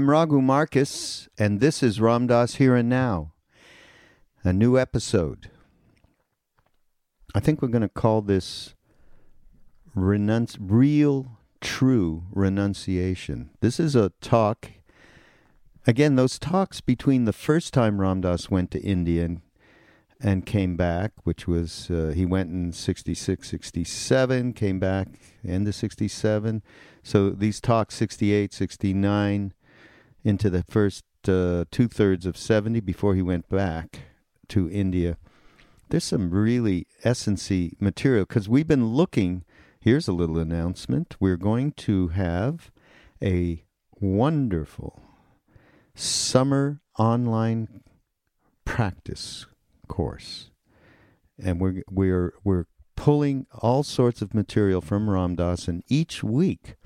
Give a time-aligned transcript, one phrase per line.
[0.00, 3.34] I'm Raghu Markus, and this is Ram Dass Here and Now,
[4.42, 5.50] a new episode.
[7.34, 8.74] I think we're going to call this
[9.94, 13.50] renunci- Real True Renunciation.
[13.60, 14.70] This is a talk,
[15.86, 19.42] again, those talks between the first time Ram Dass went to India and,
[20.18, 25.08] and came back, which was, uh, he went in 66, 67, came back
[25.46, 26.62] end of 67.
[27.02, 29.52] So these talks, 68, 69,
[30.24, 34.00] into the first uh, two thirds of 70 before he went back
[34.48, 35.16] to India.
[35.88, 39.44] There's some really essency material because we've been looking.
[39.80, 41.16] Here's a little announcement.
[41.18, 42.70] We're going to have
[43.22, 43.64] a
[44.00, 45.02] wonderful
[45.94, 47.82] summer online
[48.64, 49.46] practice
[49.88, 50.50] course.
[51.42, 56.76] And we're we're we're pulling all sorts of material from Ram Dass and each week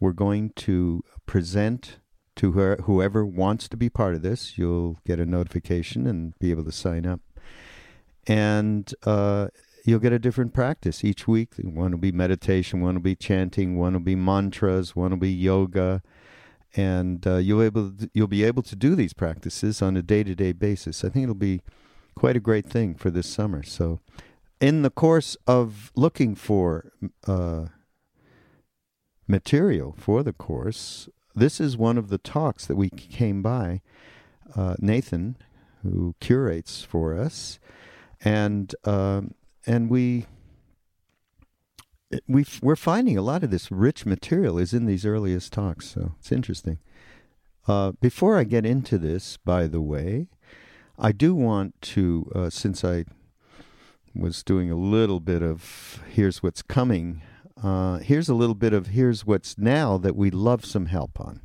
[0.00, 1.98] we're going to present
[2.40, 4.56] to her, whoever wants to be part of this.
[4.56, 7.20] You'll get a notification and be able to sign up.
[8.26, 9.48] And uh,
[9.84, 11.50] you'll get a different practice each week.
[11.62, 15.30] One will be meditation, one will be chanting, one will be mantras, one will be
[15.30, 16.02] yoga,
[16.74, 20.22] and uh, you'll able to, you'll be able to do these practices on a day
[20.22, 21.04] to day basis.
[21.04, 21.60] I think it'll be
[22.14, 23.62] quite a great thing for this summer.
[23.62, 24.00] So,
[24.62, 26.90] in the course of looking for
[27.26, 27.66] uh,
[29.28, 33.82] material for the course, this is one of the talks that we came by.
[34.56, 35.36] Uh, Nathan,
[35.82, 37.58] who curates for us,
[38.20, 39.34] and um,
[39.66, 40.26] and we
[42.26, 46.12] we we're finding a lot of this rich material is in these earliest talks, so
[46.18, 46.78] it's interesting.
[47.68, 50.28] Uh, before I get into this, by the way,
[50.98, 53.04] I do want to, uh, since I
[54.14, 57.22] was doing a little bit of here's what's coming
[57.62, 61.40] uh, here's a little bit of here's what's now that we love some help on.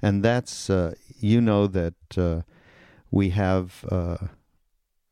[0.00, 2.42] And that's, uh, you know, that uh,
[3.10, 4.18] we have uh,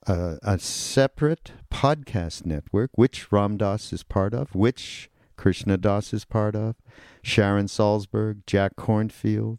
[0.07, 6.25] a, a, separate podcast network, which Ram Dass is part of, which Krishna Das is
[6.25, 6.77] part of,
[7.23, 9.59] Sharon Salzberg, Jack Kornfield,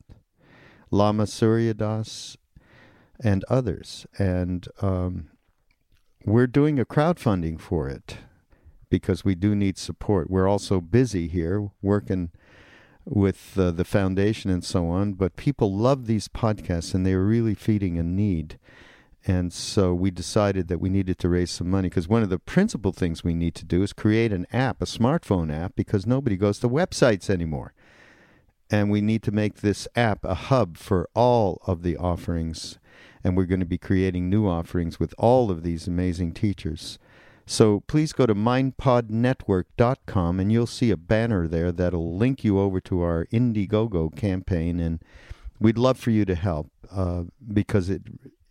[0.89, 2.37] Lama Surya Das,
[3.19, 4.05] and others.
[4.17, 5.29] And um,
[6.25, 8.17] we're doing a crowdfunding for it
[8.89, 10.29] because we do need support.
[10.29, 12.31] We're also busy here working
[13.05, 17.55] with uh, the foundation and so on, but people love these podcasts and they're really
[17.55, 18.59] feeding a need.
[19.25, 22.39] And so we decided that we needed to raise some money because one of the
[22.39, 26.37] principal things we need to do is create an app, a smartphone app, because nobody
[26.37, 27.73] goes to websites anymore.
[28.69, 32.79] And we need to make this app a hub for all of the offerings.
[33.23, 36.99] And we're going to be creating new offerings with all of these amazing teachers.
[37.49, 42.81] So please go to mindpodnetwork.com and you'll see a banner there that'll link you over
[42.81, 44.81] to our Indiegogo campaign.
[44.81, 45.01] And
[45.57, 48.01] we'd love for you to help uh, because it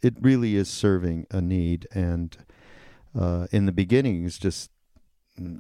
[0.03, 1.87] it really is serving a need.
[1.93, 2.39] And
[3.19, 4.71] uh, in the beginning, it's just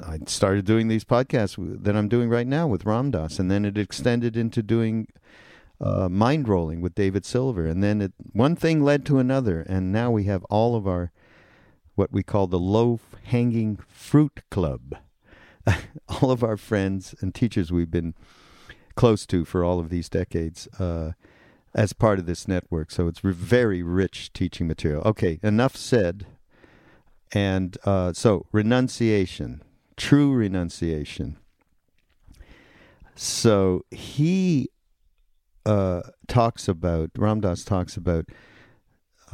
[0.02, 3.66] I started doing these podcasts that I'm doing right now with Ram Dass, and then
[3.66, 5.08] it extended into doing
[5.78, 10.10] uh, Mindrolling with David Silver, and then it, one thing led to another, and now
[10.10, 11.12] we have all of our
[11.96, 14.96] what we call the low hanging fruit club.
[16.08, 18.14] all of our friends and teachers we've been
[18.94, 21.12] close to for all of these decades uh,
[21.74, 22.90] as part of this network.
[22.90, 25.02] So it's very rich teaching material.
[25.04, 26.26] Okay, enough said.
[27.32, 29.62] And uh, so, renunciation,
[29.96, 31.38] true renunciation.
[33.16, 34.70] So he
[35.64, 38.26] uh, talks about, Ram Dass talks about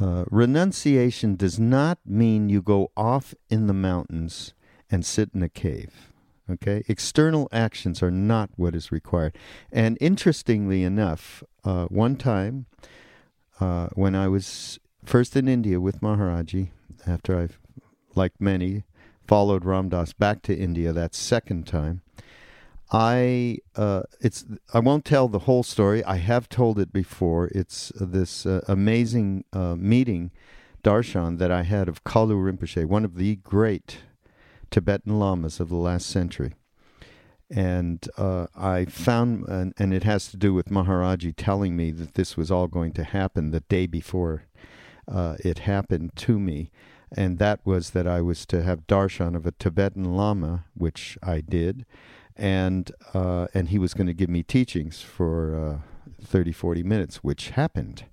[0.03, 4.53] uh, renunciation does not mean you go off in the mountains
[4.91, 6.11] and sit in a cave.
[6.49, 9.37] Okay, external actions are not what is required.
[9.71, 12.65] And interestingly enough, uh, one time
[13.61, 16.71] uh, when I was first in India with Maharaji,
[17.07, 17.57] after I've,
[18.13, 18.83] like many,
[19.25, 22.01] followed Ram Dass back to India that second time,
[22.93, 26.03] I uh, it's I won't tell the whole story.
[26.03, 27.49] I have told it before.
[27.55, 30.29] It's this uh, amazing uh, meeting,
[30.83, 34.03] darshan that I had of Kalu Rinpoche, one of the great
[34.69, 36.53] Tibetan lamas of the last century.
[37.49, 42.15] And uh, I found, and, and, it has to do with Maharaji telling me that
[42.15, 44.45] this was all going to happen the day before
[45.07, 46.71] uh, it happened to me.
[47.15, 51.41] And that was that I was to have darshan of a Tibetan lama, which I
[51.41, 51.85] did
[52.35, 57.17] and uh, and he was going to give me teachings for uh, 30, 40 minutes,
[57.17, 58.05] which happened.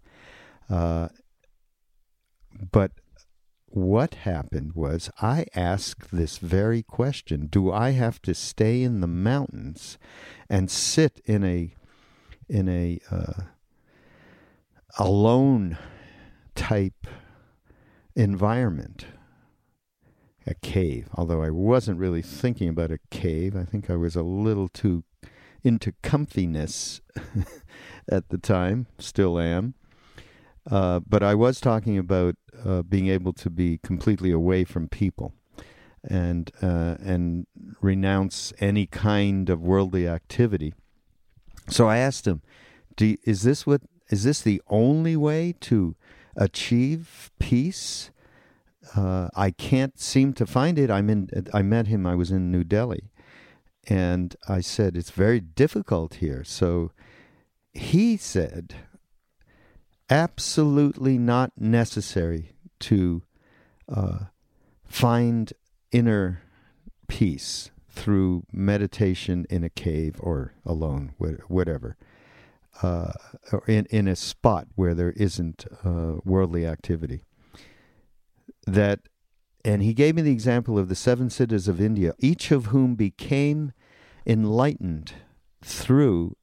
[0.68, 1.08] Uh,
[2.70, 2.92] but
[3.66, 9.06] what happened was I asked this very question: Do I have to stay in the
[9.06, 9.98] mountains
[10.48, 11.74] and sit in a
[12.48, 13.44] in a uh,
[14.98, 15.78] alone
[16.54, 17.06] type
[18.16, 19.06] environment?
[20.50, 23.56] A cave, although I wasn't really thinking about a cave.
[23.56, 25.04] I think I was a little too
[25.62, 27.00] into comfiness
[28.10, 29.74] at the time, still am.
[30.70, 35.34] Uh, but I was talking about uh, being able to be completely away from people
[36.02, 37.46] and uh, and
[37.80, 40.74] renounce any kind of worldly activity.
[41.68, 42.42] So I asked him,
[42.98, 45.94] "Is this what is this the only way to
[46.36, 48.10] achieve peace?"
[48.96, 50.90] Uh, I can't seem to find it.
[50.90, 51.28] I'm in.
[51.52, 52.06] I met him.
[52.06, 53.10] I was in New Delhi,
[53.86, 56.44] and I said it's very difficult here.
[56.44, 56.92] So
[57.72, 58.74] he said,
[60.08, 63.22] absolutely not necessary to
[63.88, 64.18] uh,
[64.84, 65.52] find
[65.92, 66.42] inner
[67.06, 71.12] peace through meditation in a cave or alone,
[71.48, 71.96] whatever.
[72.82, 73.12] Uh,
[73.52, 77.24] or in, in a spot where there isn't uh, worldly activity
[78.74, 79.00] that,
[79.64, 82.94] and he gave me the example of the seven siddhas of India, each of whom
[82.94, 83.72] became
[84.26, 85.14] enlightened
[85.62, 86.36] through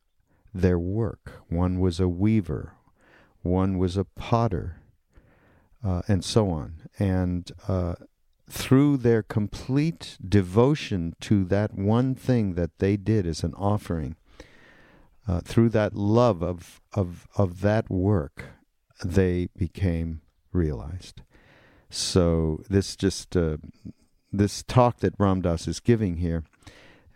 [0.54, 1.44] their work.
[1.50, 2.74] One was a weaver,
[3.42, 4.82] one was a potter,
[5.84, 6.90] uh, and so on.
[7.00, 7.96] And uh,
[8.50, 14.16] through their complete devotion to that one thing that they did as an offering,
[15.28, 18.46] uh, through that love of, of, of that work,
[19.04, 20.22] they became
[20.54, 21.22] realized.
[21.90, 23.58] So this just uh,
[24.32, 26.44] this talk that Ram Dass is giving here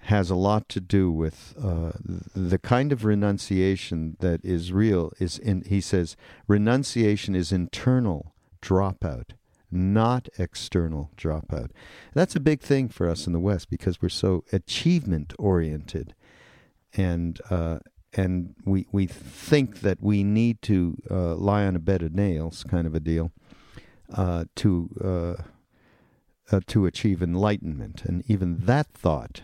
[0.05, 1.91] has a lot to do with uh,
[2.35, 5.11] the kind of renunciation that is real.
[5.19, 6.15] Is in he says
[6.47, 9.31] renunciation is internal dropout,
[9.69, 11.71] not external dropout.
[12.13, 16.15] That's a big thing for us in the West because we're so achievement oriented,
[16.93, 17.79] and uh,
[18.13, 22.63] and we we think that we need to uh, lie on a bed of nails,
[22.63, 23.31] kind of a deal
[24.13, 29.41] uh, to uh, uh, to achieve enlightenment, and even that thought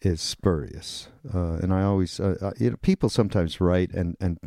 [0.00, 1.08] is spurious.
[1.34, 4.38] Uh, and I always, uh, you know, people sometimes write and and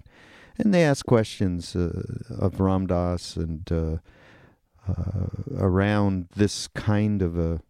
[0.57, 3.99] and they ask questions of Ram Dass and
[5.57, 7.61] around this kind of a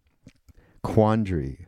[0.82, 1.66] quandary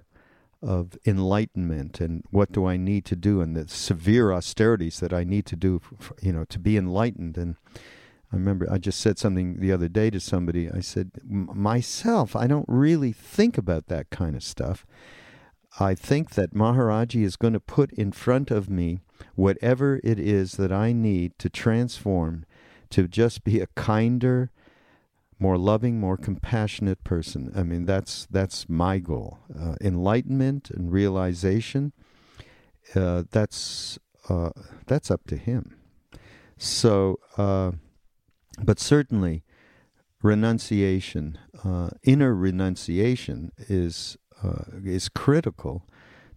[0.63, 5.25] of enlightenment and what do I need to do and the severe austerities that I
[5.25, 7.57] need to do, for, you know, to be enlightened and
[8.33, 10.71] I remember I just said something the other day to somebody.
[10.71, 14.87] I said, myself, I don't really think about that kind of stuff.
[15.79, 19.01] I think that Maharaji is going to put in front of me
[19.35, 22.45] whatever it is that I need to transform
[22.91, 24.51] to just be a kinder,
[25.39, 27.53] more loving, more compassionate person.
[27.55, 29.39] I mean, that's that's my goal.
[29.59, 31.93] Uh, enlightenment and realization.
[32.95, 33.99] Uh, that's
[34.29, 34.51] uh,
[34.87, 35.77] that's up to him.
[36.59, 37.73] So uh,
[38.65, 39.45] but certainly,
[40.23, 45.87] renunciation, uh, inner renunciation, is uh, is critical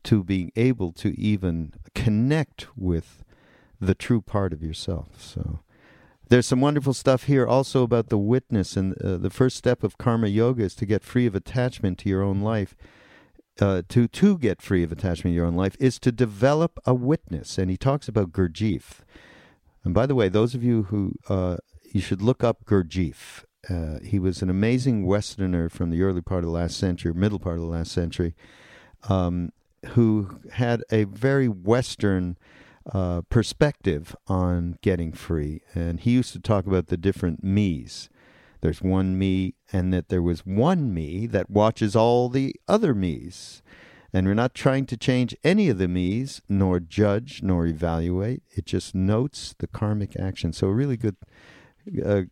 [0.03, 3.23] to being able to even connect with
[3.79, 5.21] the true part of yourself.
[5.21, 5.59] So.
[6.27, 9.99] There's some wonderful stuff here also about the witness, and uh, the first step of
[9.99, 12.75] karma yoga is to get free of attachment to your own life.
[13.61, 16.95] Uh, to to get free of attachment to your own life is to develop a
[16.95, 19.01] witness, and he talks about Gurdjieff.
[19.83, 21.57] And by the way, those of you who uh,
[21.91, 23.43] you should look up Gurdjieff.
[23.69, 27.39] Uh, he was an amazing Westerner from the early part of the last century, middle
[27.39, 28.35] part of the last century,
[29.09, 29.51] um,
[29.89, 32.37] who had a very Western
[32.91, 35.61] uh, perspective on getting free.
[35.73, 38.09] And he used to talk about the different me's.
[38.61, 43.61] There's one me, and that there was one me that watches all the other me's.
[44.13, 48.43] And we're not trying to change any of the me's, nor judge, nor evaluate.
[48.51, 50.53] It just notes the karmic action.
[50.53, 51.17] So, a really good
[52.03, 52.23] uh,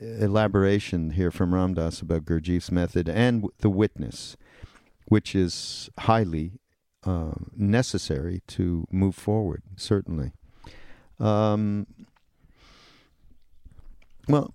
[0.00, 4.36] elaboration here from Ram Dass about Gurdjieff's method and the witness,
[5.06, 6.60] which is highly
[7.04, 10.32] uh, necessary to move forward, certainly.
[11.18, 11.86] Um,
[14.28, 14.54] well,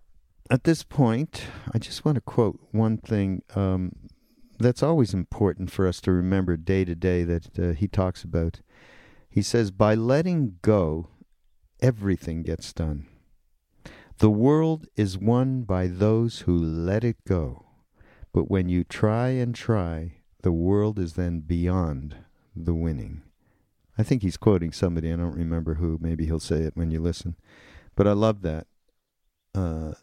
[0.50, 3.92] at this point, I just want to quote one thing um,
[4.60, 8.62] that's always important for us to remember day to day that uh, he talks about.
[9.30, 11.10] He says, By letting go,
[11.82, 13.08] everything gets done.
[14.18, 17.66] The world is won by those who let it go.
[18.34, 22.16] But when you try and try, the world is then beyond
[22.56, 23.24] the winning.
[23.98, 25.12] I think he's quoting somebody.
[25.12, 25.98] I don't remember who.
[26.02, 27.36] Maybe he'll say it when you listen.
[27.96, 28.68] But I love that.
[29.54, 29.94] Uh,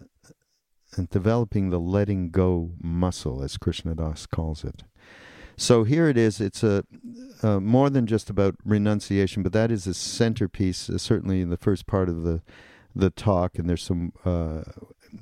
[0.96, 4.82] and developing the letting go muscle, as Krishna Das calls it.
[5.56, 6.40] So here it is.
[6.40, 6.84] It's a
[7.42, 11.56] uh, more than just about renunciation, but that is a centerpiece, uh, certainly in the
[11.56, 12.42] first part of the
[12.94, 13.58] the talk.
[13.58, 14.62] And there's some uh,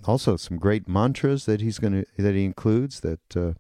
[0.05, 3.53] also some great mantras that he's going to that he includes that uh,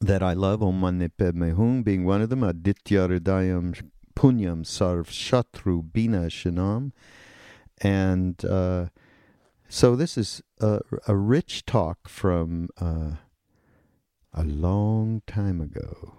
[0.00, 0.62] that I love.
[0.62, 2.42] Om Mani Padme Hum being one of them.
[2.42, 6.92] Aditya Hridayam Punyam Sarv Shatru Bina Shanam,
[7.80, 8.86] and uh,
[9.68, 13.12] so this is a, a rich talk from uh,
[14.32, 16.14] a long time ago.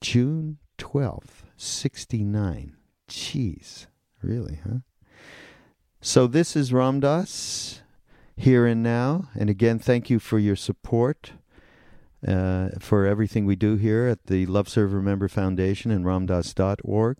[0.00, 2.76] June 12th, 69.
[3.08, 3.86] Jeez,
[4.22, 4.78] really, huh?
[6.00, 7.82] So this is Ram Dass
[8.36, 9.28] here and now.
[9.34, 11.32] And again, thank you for your support.
[12.26, 17.16] Uh, for everything we do here at the Love Serve Remember Foundation and ramdass.org.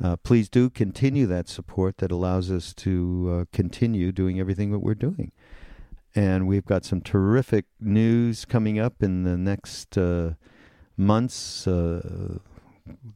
[0.00, 4.78] Uh, please do continue that support that allows us to uh, continue doing everything that
[4.78, 5.32] we're doing.
[6.14, 10.34] And we've got some terrific news coming up in the next uh,
[10.96, 11.66] months.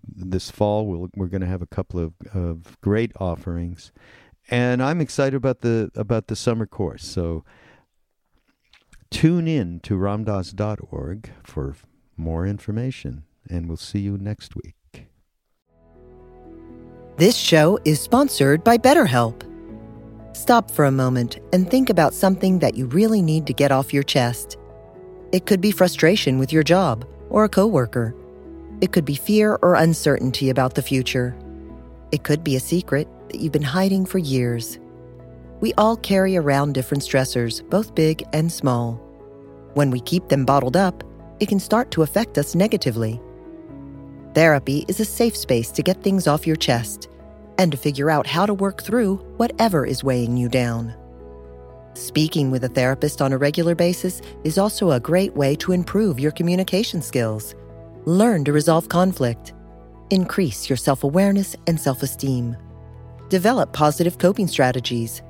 [0.05, 3.93] This fall, we we are going to have a couple of, of great offerings,
[4.51, 7.05] and I'm excited about the about the summer course.
[7.05, 7.45] So
[9.11, 11.77] tune in to ramdass.org for
[12.17, 14.75] more information, and we'll see you next week.
[17.17, 19.43] This show is sponsored by BetterHelp.
[20.37, 23.95] Stop for a moment and think about something that you really need to get off
[23.95, 24.59] your chest.
[25.33, 28.15] It could be frustration with your job or a coworker.
[28.81, 31.35] It could be fear or uncertainty about the future.
[32.13, 34.79] It could be a secret that you've been hiding for years.
[35.61, 39.01] We all carry around different stressors, both big and small.
[39.75, 41.03] When we keep them bottled up,
[41.41, 43.21] it can start to affect us negatively.
[44.35, 47.09] Therapy is a safe space to get things off your chest
[47.59, 50.95] and to figure out how to work through whatever is weighing you down.
[51.95, 56.21] Speaking with a therapist on a regular basis is also a great way to improve
[56.21, 57.55] your communication skills,
[58.07, 59.53] learn to resolve conflict,
[60.11, 62.57] increase your self awareness and self esteem,
[63.29, 65.23] develop positive coping strategies,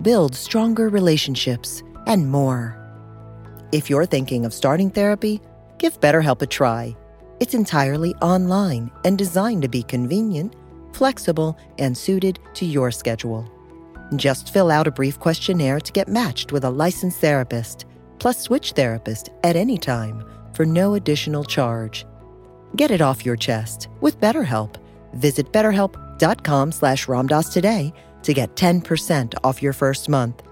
[0.00, 2.78] build stronger relationships, and more.
[3.70, 5.40] If you're thinking of starting therapy,
[5.78, 6.96] give BetterHelp a try.
[7.38, 10.54] It's entirely online and designed to be convenient,
[10.92, 13.50] flexible, and suited to your schedule.
[14.16, 17.86] Just fill out a brief questionnaire to get matched with a licensed therapist,
[18.18, 20.24] plus switch therapist at any time
[20.54, 22.04] for no additional charge.
[22.76, 24.76] Get it off your chest with BetterHelp.
[25.12, 30.42] Visit betterhelp.com slash ramdass today to get 10% off your first month.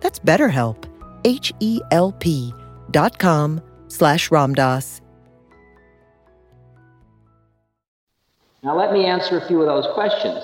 [0.00, 0.84] That's BetterHelp,
[1.24, 2.52] H-E-L-P
[2.90, 5.00] dot com slash ramdass.
[8.64, 10.42] Now, let me answer a few of those questions.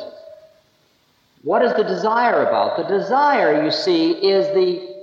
[1.42, 2.76] What is the desire about?
[2.76, 4.94] The desire, you see, is the,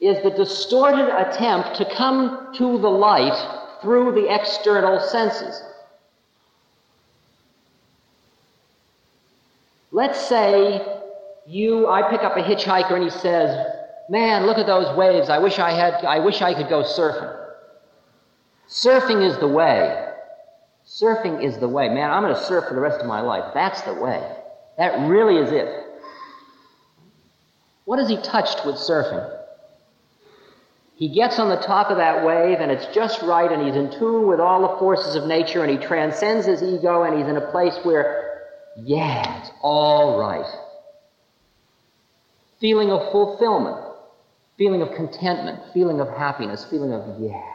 [0.00, 5.62] is the distorted attempt to come to the light through the external senses.
[9.92, 10.86] Let's say
[11.46, 13.66] you, I pick up a hitchhiker and he says,
[14.08, 15.28] Man, look at those waves.
[15.28, 17.36] I wish I had, I wish I could go surfing.
[18.68, 20.08] Surfing is the way.
[20.86, 21.88] Surfing is the way.
[21.88, 23.52] Man, I'm going to surf for the rest of my life.
[23.54, 24.20] That's the way.
[24.78, 25.68] That really is it.
[27.84, 29.39] What has he touched with surfing?
[31.00, 33.90] He gets on the top of that wave and it's just right and he's in
[33.98, 37.38] tune with all the forces of nature and he transcends his ego and he's in
[37.38, 38.42] a place where,
[38.76, 40.44] yeah, it's all right.
[42.60, 43.82] Feeling of fulfillment,
[44.58, 47.50] feeling of contentment, feeling of happiness, feeling of, yeah.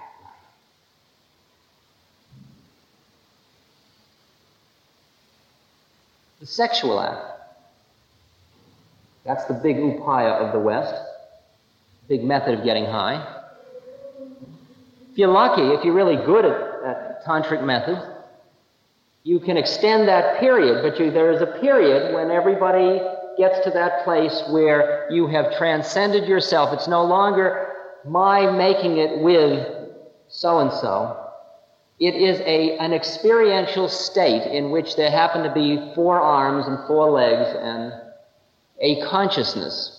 [6.40, 7.24] the sexual act.
[9.24, 10.96] That's the big upaya of the West,
[12.08, 13.35] big method of getting high.
[15.16, 16.52] If you're lucky, if you're really good at,
[16.84, 18.02] at tantric methods,
[19.24, 23.00] you can extend that period, but you, there is a period when everybody
[23.38, 26.74] gets to that place where you have transcended yourself.
[26.74, 27.72] It's no longer
[28.04, 29.66] my making it with
[30.28, 31.32] so and so.
[31.98, 36.86] It is a, an experiential state in which there happen to be four arms and
[36.88, 37.94] four legs and
[38.82, 39.95] a consciousness.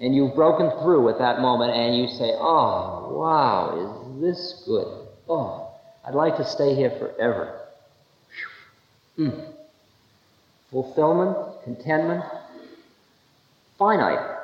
[0.00, 5.06] And you've broken through at that moment and you say, Oh, wow, is this good?
[5.28, 5.70] Oh,
[6.06, 7.60] I'd like to stay here forever.
[9.18, 9.52] Mm.
[10.70, 12.24] Fulfillment, contentment,
[13.78, 14.38] finite.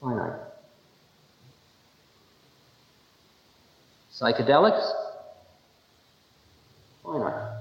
[0.00, 0.40] Finite.
[4.12, 4.92] Psychedelics,
[7.02, 7.56] finite.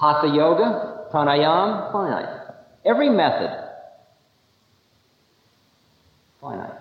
[0.00, 2.54] Hatha yoga, pranayam, finite.
[2.84, 3.65] Every method,
[6.46, 6.80] finite.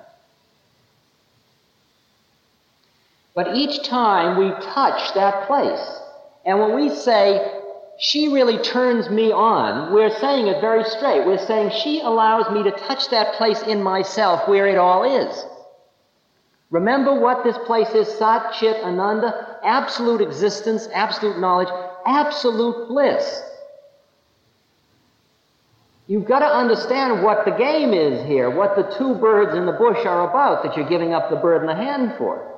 [3.34, 6.00] But each time we touch that place,
[6.45, 7.62] and when we say,
[7.98, 11.25] she really turns me on, we're saying it very straight.
[11.25, 15.45] We're saying she allows me to touch that place in myself where it all is.
[16.69, 21.69] Remember what this place is Sat Chit Ananda, absolute existence, absolute knowledge,
[22.05, 23.41] absolute bliss.
[26.07, 29.71] You've got to understand what the game is here, what the two birds in the
[29.71, 32.51] bush are about that you're giving up the bird in the hand for.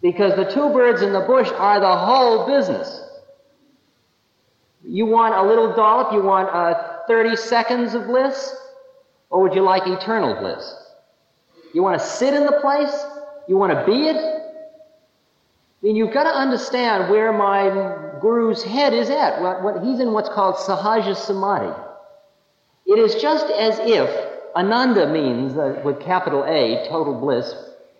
[0.00, 3.02] Because the two birds in the bush are the whole business.
[4.84, 6.14] You want a little dollop?
[6.14, 8.54] You want uh, 30 seconds of bliss?
[9.28, 10.74] Or would you like eternal bliss?
[11.74, 13.04] You want to sit in the place?
[13.48, 14.16] You want to be it?
[14.16, 19.42] I mean, you've got to understand where my guru's head is at.
[19.42, 21.87] What, what, he's in what's called sahaja samadhi.
[22.88, 24.08] It is just as if
[24.56, 27.54] ananda means, uh, with capital A, total bliss,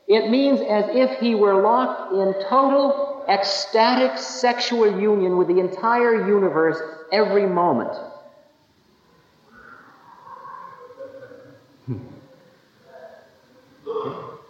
[0.06, 6.26] it means as if he were locked in total ecstatic sexual union with the entire
[6.26, 6.80] universe
[7.12, 7.92] every moment.
[11.84, 11.98] Hmm.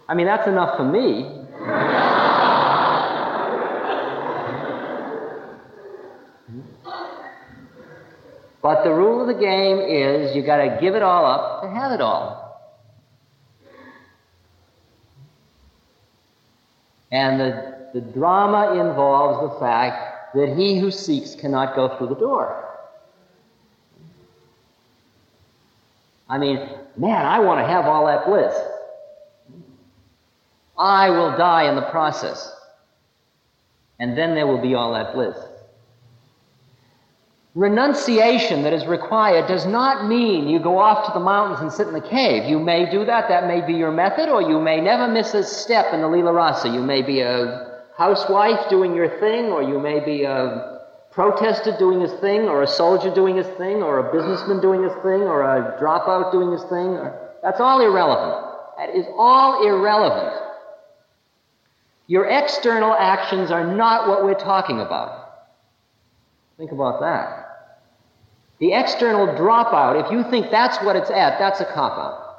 [0.07, 1.35] I mean, that's enough for me.
[8.61, 11.69] but the rule of the game is you got to give it all up to
[11.69, 12.49] have it all.
[17.11, 22.15] And the, the drama involves the fact that he who seeks cannot go through the
[22.15, 22.65] door.
[26.27, 26.57] I mean,
[26.95, 28.55] man, I want to have all that bliss.
[30.77, 32.55] I will die in the process.
[33.99, 35.35] And then there will be all that bliss.
[37.55, 41.87] Renunciation that is required does not mean you go off to the mountains and sit
[41.87, 42.47] in the cave.
[42.47, 45.43] You may do that, that may be your method, or you may never miss a
[45.43, 46.69] step in the Lila Rasa.
[46.69, 50.79] You may be a housewife doing your thing, or you may be a
[51.11, 54.93] protester doing his thing, or a soldier doing his thing, or a businessman doing his
[55.01, 56.99] thing, or a dropout doing his thing.
[57.41, 58.45] That's all irrelevant.
[58.77, 60.35] That is all irrelevant.
[62.05, 65.18] Your external actions are not what we're talking about.
[66.59, 67.77] Think about that.
[68.59, 72.35] The external dropout, if you think that's what it's at, that's a cop out.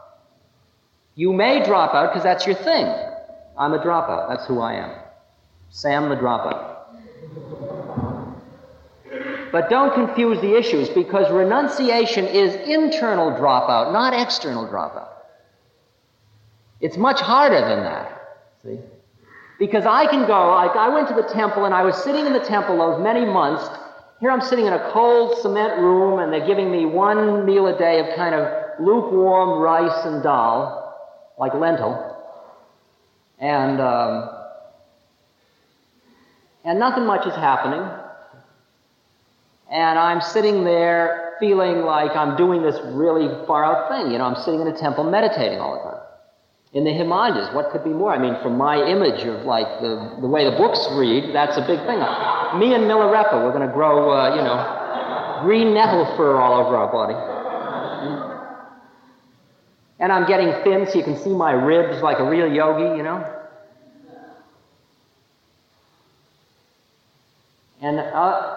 [1.14, 2.84] You may drop out because that's your thing.
[3.56, 4.28] I'm a dropout.
[4.28, 4.94] That's who I am.
[5.70, 6.76] Sam the dropout.
[9.50, 15.08] But don't confuse the issues because renunciation is internal dropout, not external dropout.
[16.82, 18.20] It's much harder than that.
[18.62, 18.78] See?
[19.58, 22.34] Because I can go, like I went to the temple and I was sitting in
[22.34, 23.66] the temple those many months
[24.20, 27.78] here I'm sitting in a cold cement room and they're giving me one meal a
[27.78, 30.94] day of kind of lukewarm rice and dal,
[31.38, 32.16] like lentil.
[33.38, 34.28] And, um,
[36.64, 37.80] and nothing much is happening.
[39.70, 44.12] And I'm sitting there feeling like I'm doing this really far out thing.
[44.12, 45.99] You know, I'm sitting in a temple meditating all the time
[46.72, 47.52] in the Himalayas.
[47.54, 48.12] What could be more?
[48.12, 51.62] I mean, from my image of like the, the way the books read, that's a
[51.62, 51.98] big thing.
[52.58, 56.76] Me and Milarepa, we're going to grow, uh, you know, green nettle fur all over
[56.76, 57.14] our body.
[59.98, 63.02] And I'm getting thin so you can see my ribs like a real yogi, you
[63.02, 63.36] know.
[67.82, 68.56] And, uh,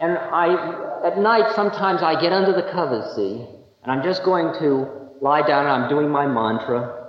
[0.00, 3.46] and I, at night, sometimes I get under the covers, see,
[3.82, 4.88] and I'm just going to
[5.20, 7.03] lie down and I'm doing my mantra.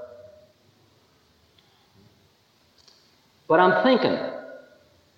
[3.48, 4.18] But I'm thinking,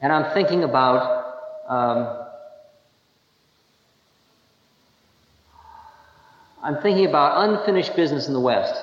[0.02, 1.26] and I'm thinking about
[1.68, 2.28] um,
[6.64, 8.76] I'm thinking about unfinished business in the West.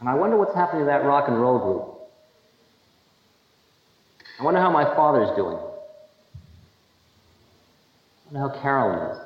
[0.00, 1.98] And I wonder what's happening to that rock and roll group.
[4.38, 5.56] I wonder how my father's doing.
[8.30, 9.18] I wonder how Carolyn is.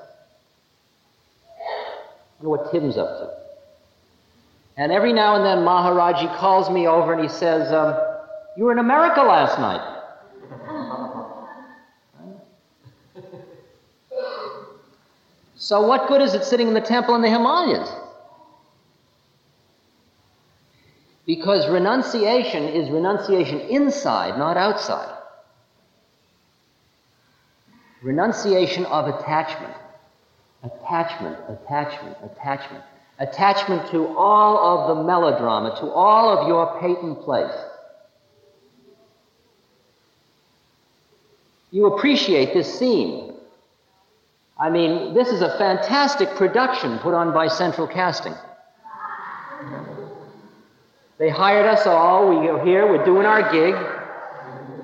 [1.60, 3.39] I wonder what Tim's up to.
[4.80, 8.00] And every now and then Maharaji calls me over and he says, um,
[8.56, 9.82] You were in America last night.
[15.54, 17.90] so, what good is it sitting in the temple in the Himalayas?
[21.26, 25.14] Because renunciation is renunciation inside, not outside.
[28.02, 29.74] Renunciation of attachment.
[30.62, 32.82] Attachment, attachment, attachment.
[33.20, 37.52] Attachment to all of the melodrama, to all of your patent place.
[41.70, 43.34] You appreciate this scene.
[44.58, 48.34] I mean, this is a fantastic production put on by Central Casting.
[51.18, 52.30] They hired us all.
[52.30, 52.90] We are here.
[52.90, 53.74] We're doing our gig.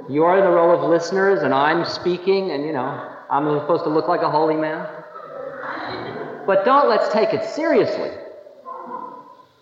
[0.08, 3.90] You're in the role of listeners, and I'm speaking, and you know, I'm supposed to
[3.90, 4.86] look like a holy man.
[6.46, 8.10] But don't let's take it seriously.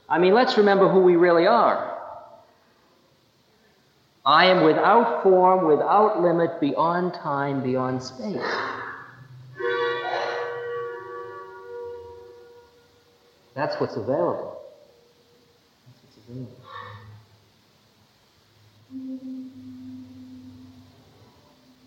[0.08, 1.92] I mean, let's remember who we really are.
[4.26, 8.40] I am without form, without limit, beyond time, beyond space.
[13.54, 14.60] That's what's available.
[15.86, 16.50] That's what's available.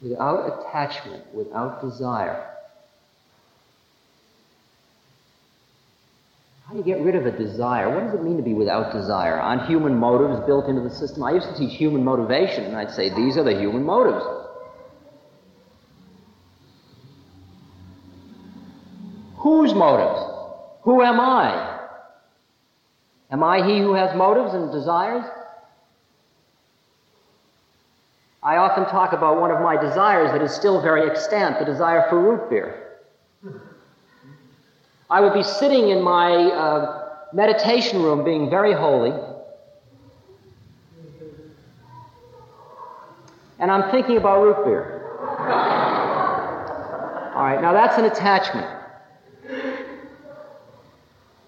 [0.01, 2.56] Without attachment, without desire.
[6.67, 7.89] How do you get rid of a desire?
[7.89, 9.39] What does it mean to be without desire?
[9.39, 11.23] On human motives built into the system?
[11.23, 14.25] I used to teach human motivation, and I'd say these are the human motives.
[19.37, 20.19] Whose motives?
[20.81, 21.79] Who am I?
[23.31, 25.23] Am I he who has motives and desires?
[28.43, 32.09] I often talk about one of my desires that is still very extant the desire
[32.09, 32.83] for root beer.
[35.09, 39.13] I would be sitting in my uh, meditation room being very holy,
[43.59, 44.93] and I'm thinking about root beer.
[47.35, 48.67] All right, now that's an attachment.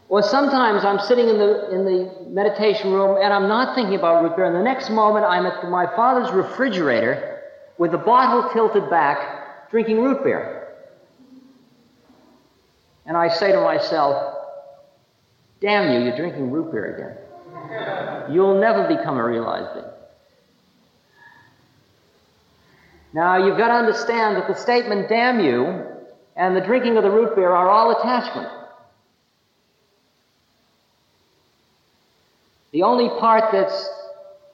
[0.08, 4.24] Or sometimes I'm sitting in the, in the meditation room and I'm not thinking about
[4.24, 7.42] root beer, and the next moment I'm at my father's refrigerator
[7.78, 10.59] with the bottle tilted back, drinking root beer.
[13.10, 14.36] And I say to myself,
[15.62, 18.32] damn you, you're drinking root beer again.
[18.32, 19.86] You'll never become a realized being.
[23.12, 25.86] Now, you've got to understand that the statement, damn you,
[26.36, 28.48] and the drinking of the root beer are all attachment.
[32.74, 33.90] The only part that's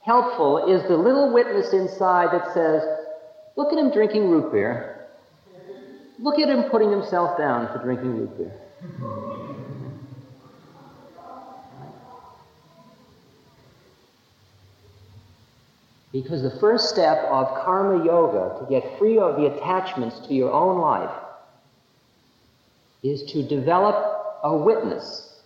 [0.02, 2.82] helpful is the little witness inside that says,
[3.56, 4.95] look at him drinking root beer.
[6.18, 8.52] Look at him putting himself down for drinking root beer.
[16.12, 20.50] Because the first step of karma yoga to get free of the attachments to your
[20.50, 21.14] own life
[23.02, 25.42] is to develop a witness.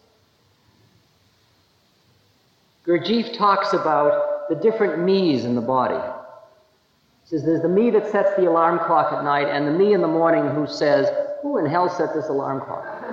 [2.86, 6.00] Gurdjieff talks about the different me's in the body
[7.30, 10.00] says there's the me that sets the alarm clock at night and the me in
[10.00, 11.08] the morning who says,
[11.42, 12.84] Who in hell set this alarm clock?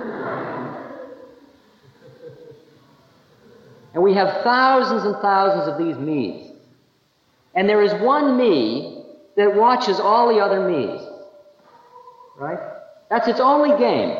[3.94, 6.50] and we have thousands and thousands of these me's.
[7.54, 9.04] And there is one me
[9.36, 11.00] that watches all the other me's.
[12.36, 12.58] Right?
[13.10, 14.18] That's its only game.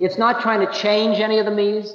[0.00, 1.94] It's not trying to change any of the me's.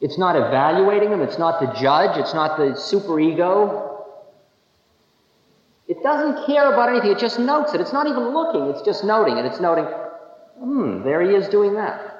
[0.00, 1.20] It's not evaluating them.
[1.20, 2.16] It's not the judge.
[2.16, 3.85] It's not the superego.
[5.88, 7.80] It doesn't care about anything, it just notes it.
[7.80, 9.44] It's not even looking, it's just noting it.
[9.44, 9.84] It's noting,
[10.58, 12.16] hmm, there he is doing that.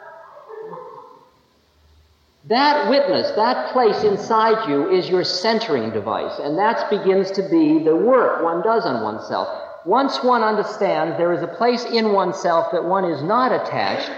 [2.49, 7.83] That witness, that place inside you is your centering device, and that begins to be
[7.83, 9.49] the work one does on oneself.
[9.85, 14.11] Once one understands there is a place in oneself that one is not attached,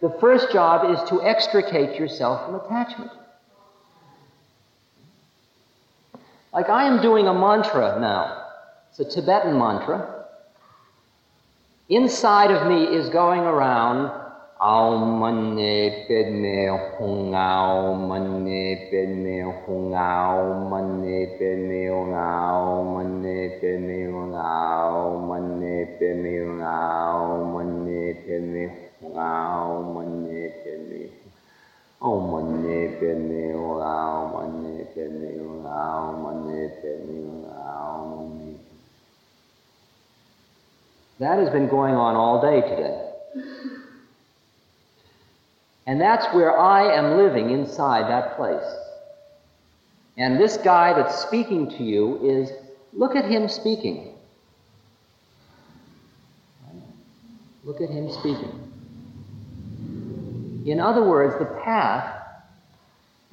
[0.00, 3.10] the first job is to extricate yourself from attachment.
[6.52, 8.45] Like I am doing a mantra now.
[8.98, 10.24] It's a Tibetan mantra.
[11.90, 14.10] Inside of me is going around
[14.58, 24.08] om mani padme hum om mani padme hum om mani padme hum om mani padme
[24.08, 28.64] hum om mani padme hum om mani padme
[29.02, 31.12] hum om mani padme
[32.00, 37.45] om mani padme hum om mani padme hum om mani padme hum
[41.18, 43.02] That has been going on all day today.
[45.86, 48.64] And that's where I am living inside that place.
[50.16, 52.50] And this guy that's speaking to you is,
[52.92, 54.14] look at him speaking.
[57.64, 58.62] Look at him speaking.
[60.66, 62.14] In other words, the path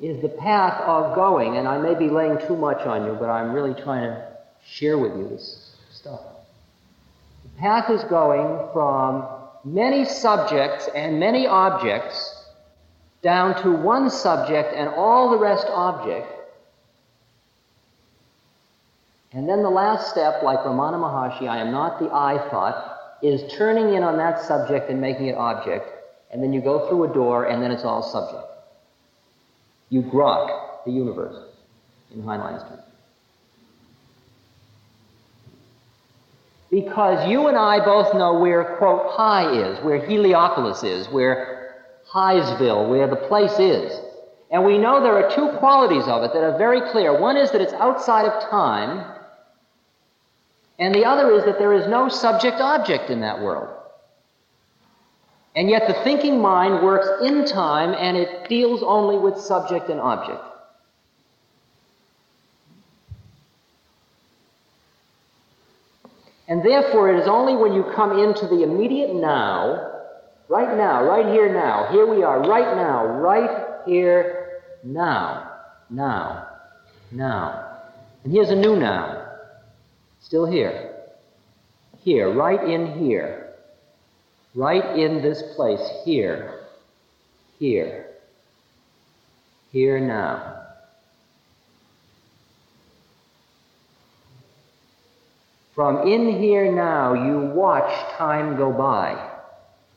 [0.02, 3.30] is the path of going, and I may be laying too much on you, but
[3.30, 4.28] I'm really trying to
[4.66, 6.22] share with you this stuff.
[7.58, 9.26] Path is going from
[9.64, 12.44] many subjects and many objects
[13.22, 16.28] down to one subject and all the rest object.
[19.32, 23.52] And then the last step, like Ramana Maharshi, I am not the I thought, is
[23.54, 25.90] turning in on that subject and making it object.
[26.32, 28.48] And then you go through a door and then it's all subject.
[29.90, 31.38] You grok the universe
[32.14, 32.82] in Heinlein's terms.
[36.74, 41.76] Because you and I both know where, quote, high is, where Heliopolis is, where
[42.12, 43.94] Highsville, where the place is.
[44.50, 47.16] And we know there are two qualities of it that are very clear.
[47.16, 49.06] One is that it's outside of time,
[50.80, 53.70] and the other is that there is no subject object in that world.
[55.56, 60.00] And yet the thinking mind works in time and it deals only with subject and
[60.00, 60.44] object.
[66.48, 69.94] And therefore, it is only when you come into the immediate now
[70.50, 71.88] Right now, right here now.
[71.92, 75.52] Here we are, right now, right here now.
[75.90, 76.48] Now.
[77.12, 77.80] Now.
[78.24, 79.32] And here's a new now.
[80.22, 80.94] Still here.
[82.02, 83.54] Here, right in here.
[84.54, 85.82] Right in this place.
[86.04, 86.60] Here.
[87.58, 88.08] Here.
[89.72, 90.63] Here now.
[95.76, 99.32] From in here now, you watch time go by.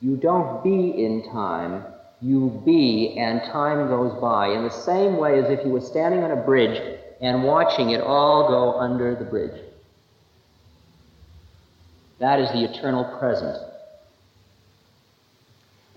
[0.00, 1.84] You don't be in time,
[2.22, 6.22] you be, and time goes by in the same way as if you were standing
[6.22, 9.60] on a bridge and watching it all go under the bridge.
[12.18, 13.62] That is the eternal present.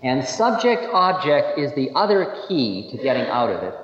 [0.02, 3.74] And subject object is the other key to getting out of it.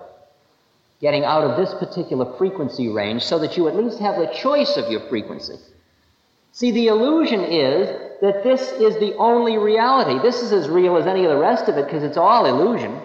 [1.00, 4.76] Getting out of this particular frequency range so that you at least have the choice
[4.76, 5.56] of your frequency.
[6.57, 7.87] See, the illusion is
[8.23, 10.19] that this is the only reality.
[10.23, 12.99] This is as real as any of the rest of it because it's all illusion.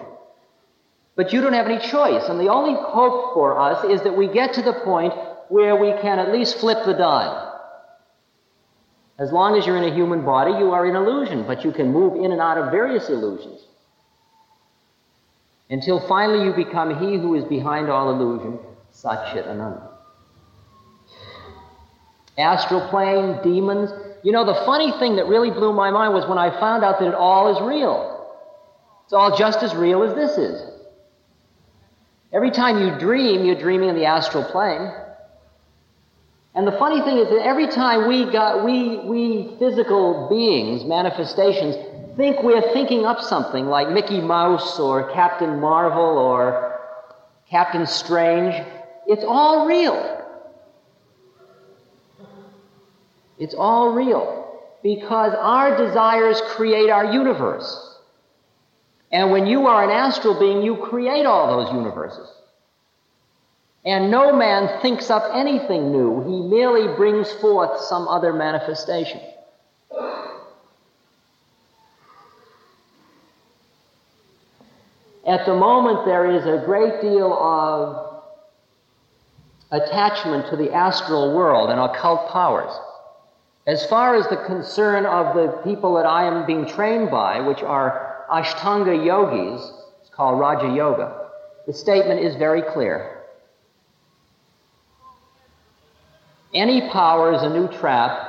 [1.16, 2.30] But you don't have any choice.
[2.30, 5.12] And the only hope for us is that we get to the point
[5.50, 7.60] where we can at least flip the dial.
[9.18, 11.92] As long as you're in a human body, you are in illusion, but you can
[11.92, 13.60] move in and out of various illusions.
[15.68, 18.58] Until finally you become he who is behind all illusion,
[18.94, 19.91] Satchit Ananda
[22.38, 23.90] astral plane, demons.
[24.22, 26.98] You know, the funny thing that really blew my mind was when I found out
[27.00, 28.12] that it all is real.
[29.04, 30.70] It's all just as real as this is.
[32.32, 34.90] Every time you dream, you're dreaming in the astral plane.
[36.54, 41.76] And the funny thing is that every time we got we we physical beings, manifestations,
[42.16, 46.78] think we're thinking up something like Mickey Mouse or Captain Marvel or
[47.48, 48.54] Captain Strange,
[49.06, 50.21] it's all real.
[53.38, 57.98] It's all real because our desires create our universe.
[59.10, 62.28] And when you are an astral being, you create all those universes.
[63.84, 69.20] And no man thinks up anything new, he merely brings forth some other manifestation.
[75.26, 78.22] At the moment, there is a great deal of
[79.70, 82.72] attachment to the astral world and occult powers.
[83.66, 87.62] As far as the concern of the people that I am being trained by, which
[87.62, 91.28] are Ashtanga yogis, it's called Raja Yoga,
[91.66, 93.22] the statement is very clear.
[96.52, 98.28] Any power is a new trap.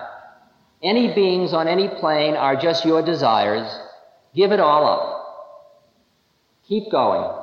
[0.84, 3.67] Any beings on any plane are just your desires.
[4.36, 5.13] Give it all up.
[6.67, 7.39] Keep going.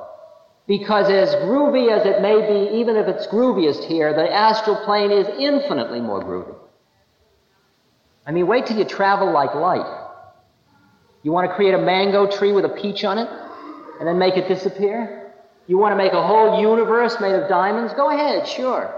[0.67, 5.11] Because as groovy as it may be, even if it's grooviest here, the astral plane
[5.11, 6.57] is infinitely more groovy.
[8.31, 10.07] I mean, wait till you travel like light.
[11.25, 13.29] You want to create a mango tree with a peach on it
[13.99, 15.33] and then make it disappear?
[15.67, 17.93] You want to make a whole universe made of diamonds?
[17.95, 18.95] Go ahead, sure.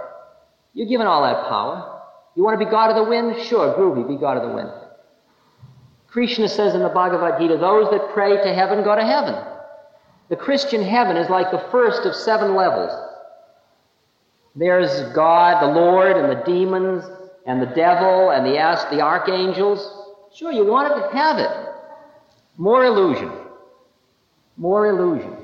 [0.75, 2.03] You're given all that power.
[2.37, 3.43] You want to be God of the wind?
[3.47, 4.71] Sure, groovy, be God of the wind.
[6.09, 9.35] Krishna says in the Bhagavad Gita, those that pray to heaven go to heaven.
[10.29, 12.93] The Christian heaven is like the first of seven levels.
[14.55, 17.07] There's God, the Lord, and the demons,
[17.47, 18.53] and the devil, and the,
[18.91, 19.81] the archangels.
[20.35, 21.51] Sure, you want to have it.
[22.57, 23.33] More illusion.
[24.57, 25.37] More illusion.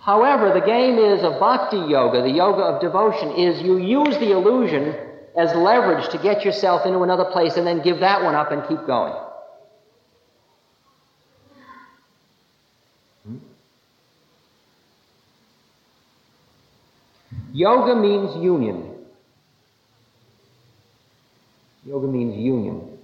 [0.00, 4.32] However, the game is of bhakti yoga, the yoga of devotion, is you use the
[4.32, 4.94] illusion
[5.36, 8.66] as leverage to get yourself into another place and then give that one up and
[8.68, 9.12] keep going.
[13.26, 13.36] Hmm?
[17.52, 18.95] Yoga means union.
[21.86, 22.98] Yoga means union.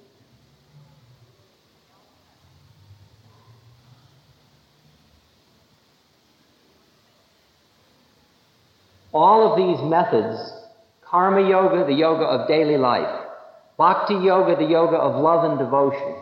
[9.13, 10.37] All of these methods
[11.05, 13.29] karma yoga, the yoga of daily life,
[13.79, 16.17] bhakti yoga, the yoga of love and devotion,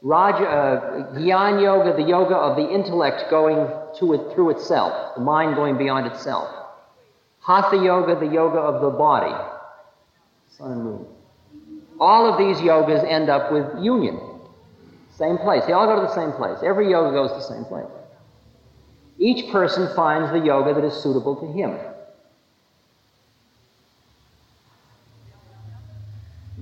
[0.00, 3.68] Raja, uh, Gyan yoga, the yoga of the intellect going
[3.98, 6.48] to it through itself, the mind going beyond itself.
[7.40, 9.34] Hatha yoga, the yoga of the body,
[10.56, 11.17] sun and moon.
[12.00, 14.20] All of these yogas end up with union.
[15.16, 15.64] Same place.
[15.66, 16.58] They all go to the same place.
[16.62, 17.86] Every yoga goes to the same place.
[19.18, 21.76] Each person finds the yoga that is suitable to him.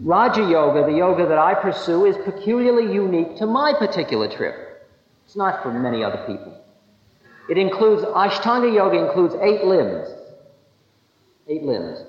[0.03, 4.87] Raja Yoga, the yoga that I pursue, is peculiarly unique to my particular trip.
[5.25, 6.57] It's not for many other people.
[7.49, 10.09] It includes, Ashtanga Yoga includes eight limbs.
[11.49, 12.06] Eight limbs.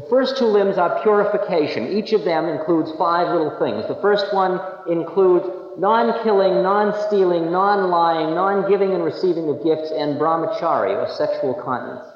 [0.00, 1.88] The first two limbs are purification.
[1.88, 3.86] Each of them includes five little things.
[3.86, 4.58] The first one
[4.88, 10.96] includes non killing, non stealing, non lying, non giving and receiving of gifts, and brahmachari,
[10.96, 12.06] or sexual continence.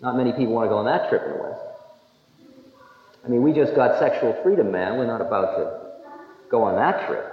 [0.00, 1.60] Not many people want to go on that trip in the West.
[3.22, 4.96] I mean, we just got sexual freedom, man.
[4.96, 6.08] We're not about to
[6.50, 7.26] go on that trip.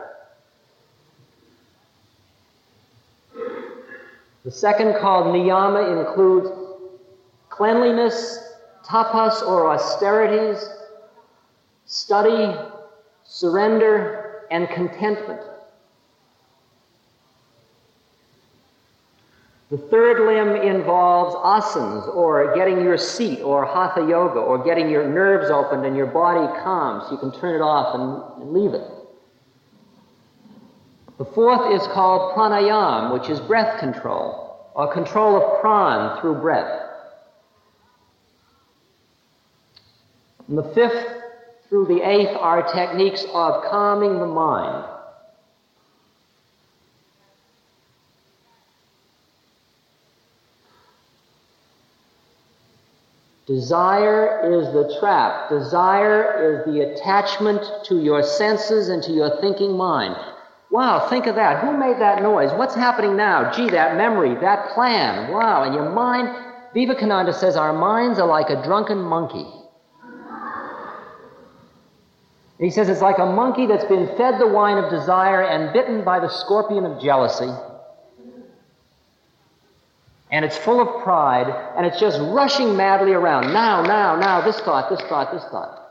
[4.43, 6.49] The second, called niyama, includes
[7.47, 8.46] cleanliness,
[8.87, 10.69] tapas or austerities,
[11.85, 12.55] study,
[13.25, 15.41] surrender, and contentment.
[19.69, 25.05] The third limb involves asanas, or getting your seat, or hatha yoga, or getting your
[25.05, 28.73] nerves opened and your body calm so you can turn it off and, and leave
[28.73, 28.89] it.
[31.17, 36.86] The fourth is called pranayam, which is breath control, or control of pran through breath.
[40.47, 41.17] And the fifth
[41.69, 44.85] through the eighth are techniques of calming the mind.
[53.47, 55.49] Desire is the trap.
[55.49, 60.17] Desire is the attachment to your senses and to your thinking mind.
[60.69, 61.63] Wow, think of that.
[61.63, 62.51] Who made that noise?
[62.51, 63.53] What's happening now?
[63.53, 65.31] Gee, that memory, that plan.
[65.31, 66.27] Wow, and your mind,
[66.73, 69.45] Vivekananda says our minds are like a drunken monkey.
[72.59, 76.03] He says it's like a monkey that's been fed the wine of desire and bitten
[76.03, 77.51] by the scorpion of jealousy
[80.29, 83.53] and it's full of pride, and it's just rushing madly around.
[83.53, 85.83] Now, now, now, this thought, this thought, this thought.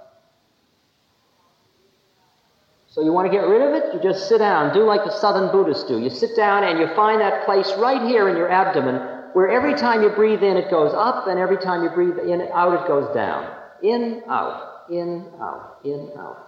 [2.89, 3.95] So you want to get rid of it?
[3.95, 4.75] You just sit down.
[4.75, 6.01] Do like the southern Buddhists do.
[6.01, 8.97] You sit down and you find that place right here in your abdomen
[9.33, 12.41] where every time you breathe in, it goes up, and every time you breathe in,
[12.55, 13.55] out, it goes down.
[13.83, 16.46] In, out, in, out, in, out.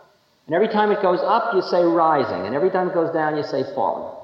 [0.48, 3.36] And every time it goes up, you say rising, and every time it goes down,
[3.36, 4.14] you say falling.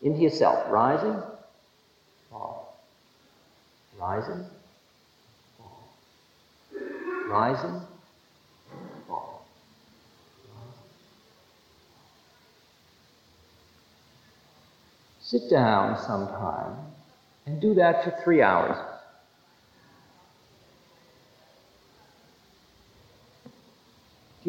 [0.00, 0.70] Into yourself.
[0.70, 1.20] Rising,
[2.30, 2.66] falling.
[3.98, 4.46] rising,
[5.58, 5.88] fall,
[7.26, 7.80] rising,
[9.08, 9.44] fall.
[15.20, 16.76] Sit down sometime
[17.46, 18.76] and do that for three hours.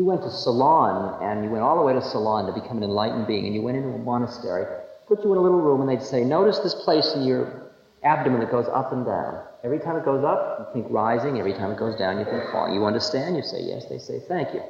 [0.02, 2.84] You went to Ceylon and you went all the way to Ceylon to become an
[2.84, 4.66] enlightened being and you went into a monastery,
[5.08, 7.70] put you in a little room and they'd say, Notice this place in your
[8.02, 9.44] abdomen that goes up and down.
[9.64, 11.38] Every time it goes up, you think rising.
[11.38, 12.74] Every time it goes down, you think falling.
[12.74, 13.38] You understand?
[13.38, 13.86] You say yes.
[13.86, 14.64] They say thank you.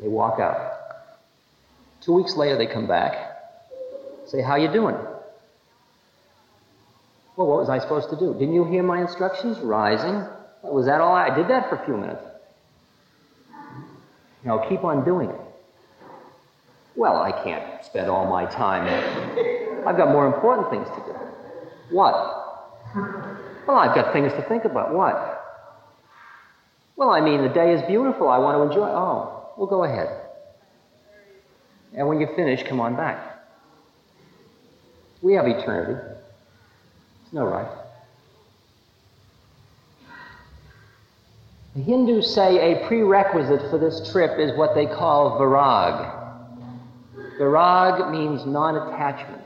[0.00, 0.72] They walk out.
[2.00, 3.14] Two weeks later, they come back.
[4.26, 4.96] Say, how you doing?
[7.36, 8.32] Well, what was I supposed to do?
[8.34, 9.56] Didn't you hear my instructions?
[9.60, 10.26] Rising.
[10.64, 11.14] Was that all?
[11.14, 12.24] I did that for a few minutes.
[14.44, 15.40] Now keep on doing it.
[16.96, 18.86] Well, I can't spend all my time.
[19.86, 21.18] I've got more important things to do.
[21.90, 22.14] What?
[23.66, 24.94] Well, I've got things to think about.
[24.94, 25.40] What?
[26.96, 28.28] Well, I mean, the day is beautiful.
[28.28, 28.88] I want to enjoy.
[28.88, 30.20] Oh, well, go ahead.
[31.94, 33.42] And when you finish, come on back.
[35.22, 36.00] We have eternity.
[37.24, 37.83] It's no right.
[41.74, 46.22] The Hindus say a prerequisite for this trip is what they call virag.
[47.36, 49.42] Virag means non attachment.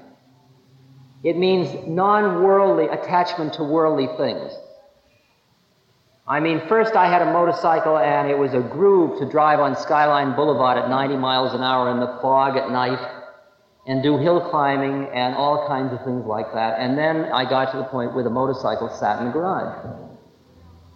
[1.24, 4.53] It means non worldly attachment to worldly things.
[6.26, 9.74] I mean, first I had a motorcycle and it was a groove to drive on
[9.74, 13.01] Skyline Boulevard at 90 miles an hour in the fog at night
[13.87, 16.79] and do hill climbing and all kinds of things like that.
[16.79, 19.97] And then I got to the point where the motorcycle sat in the garage.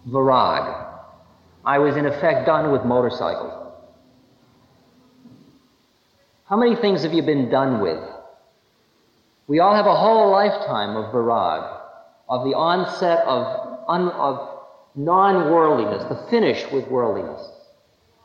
[0.07, 0.92] Virag.
[1.65, 3.63] I was in effect done with motorcycles.
[6.45, 8.03] How many things have you been done with?
[9.47, 11.79] We all have a whole lifetime of virag,
[12.29, 14.59] of the onset of, un, of
[14.95, 17.49] non worldliness, the finish with worldliness.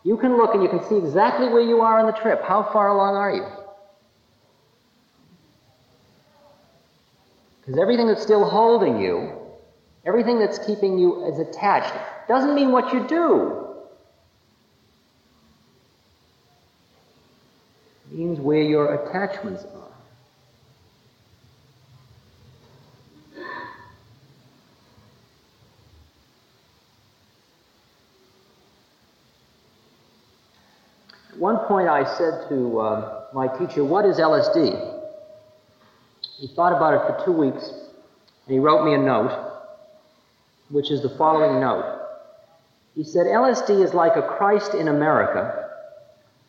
[0.04, 2.42] You can look and you can see exactly where you are on the trip.
[2.42, 3.46] How far along are you?
[7.60, 9.32] Because everything that's still holding you,
[10.06, 11.94] everything that's keeping you as attached,
[12.28, 13.64] doesn't mean what you do.
[18.10, 19.88] It means where your attachments are.
[31.32, 34.96] At one point I said to uh, my teacher, What is LSD?
[36.38, 39.32] He thought about it for two weeks, and he wrote me a note,
[40.68, 41.97] which is the following note.
[42.98, 45.70] He said, LSD is like a Christ in America,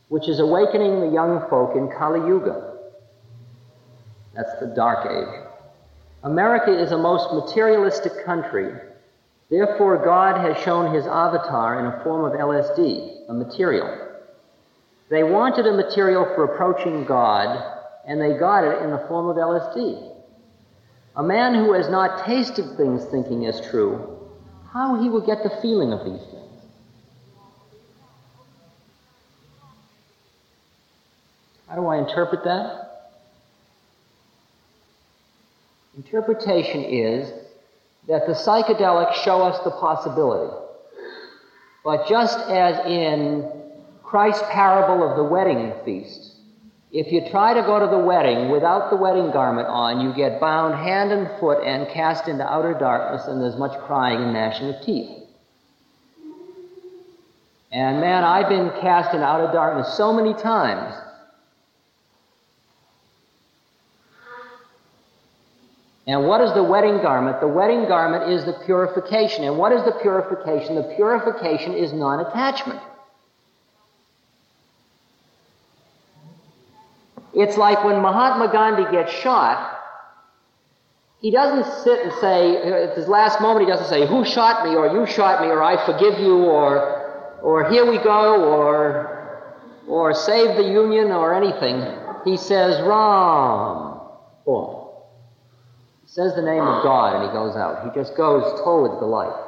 [0.07, 2.73] which is awakening the young folk in Kali Yuga.
[4.33, 5.43] That's the dark age.
[6.23, 8.73] America is a most materialistic country.
[9.51, 14.07] Therefore, God has shown his avatar in a form of LSD, a material.
[15.11, 17.63] They wanted a material for approaching God,
[18.07, 20.15] and they got it in the form of LSD.
[21.15, 24.15] A man who has not tasted things thinking is true,
[24.73, 26.38] how he will get the feeling of these things?
[31.69, 32.89] How do I interpret that?
[35.95, 37.31] Interpretation is
[38.07, 40.55] that the psychedelics show us the possibility.
[41.83, 43.51] But just as in
[44.03, 46.37] Christ's parable of the wedding feast.
[46.91, 50.41] If you try to go to the wedding without the wedding garment on, you get
[50.41, 54.69] bound hand and foot and cast into outer darkness, and there's much crying and gnashing
[54.69, 55.15] of teeth.
[57.71, 60.95] And man, I've been cast into outer darkness so many times.
[66.09, 67.39] And what is the wedding garment?
[67.39, 69.43] The wedding garment is the purification.
[69.43, 70.73] And what is the purification?
[70.73, 72.79] The purification is non attachment.
[77.35, 79.77] It's like when Mahatma Gandhi gets shot,
[81.21, 84.75] he doesn't sit and say, at his last moment, he doesn't say, Who shot me,
[84.75, 89.43] or you shot me, or I forgive you, or, or here we go, or,
[89.87, 91.85] or save the Union, or anything.
[92.25, 93.99] He says, Ram.
[94.43, 94.78] Boom.
[96.11, 97.85] Says the name of God and he goes out.
[97.85, 99.45] He just goes towards the light.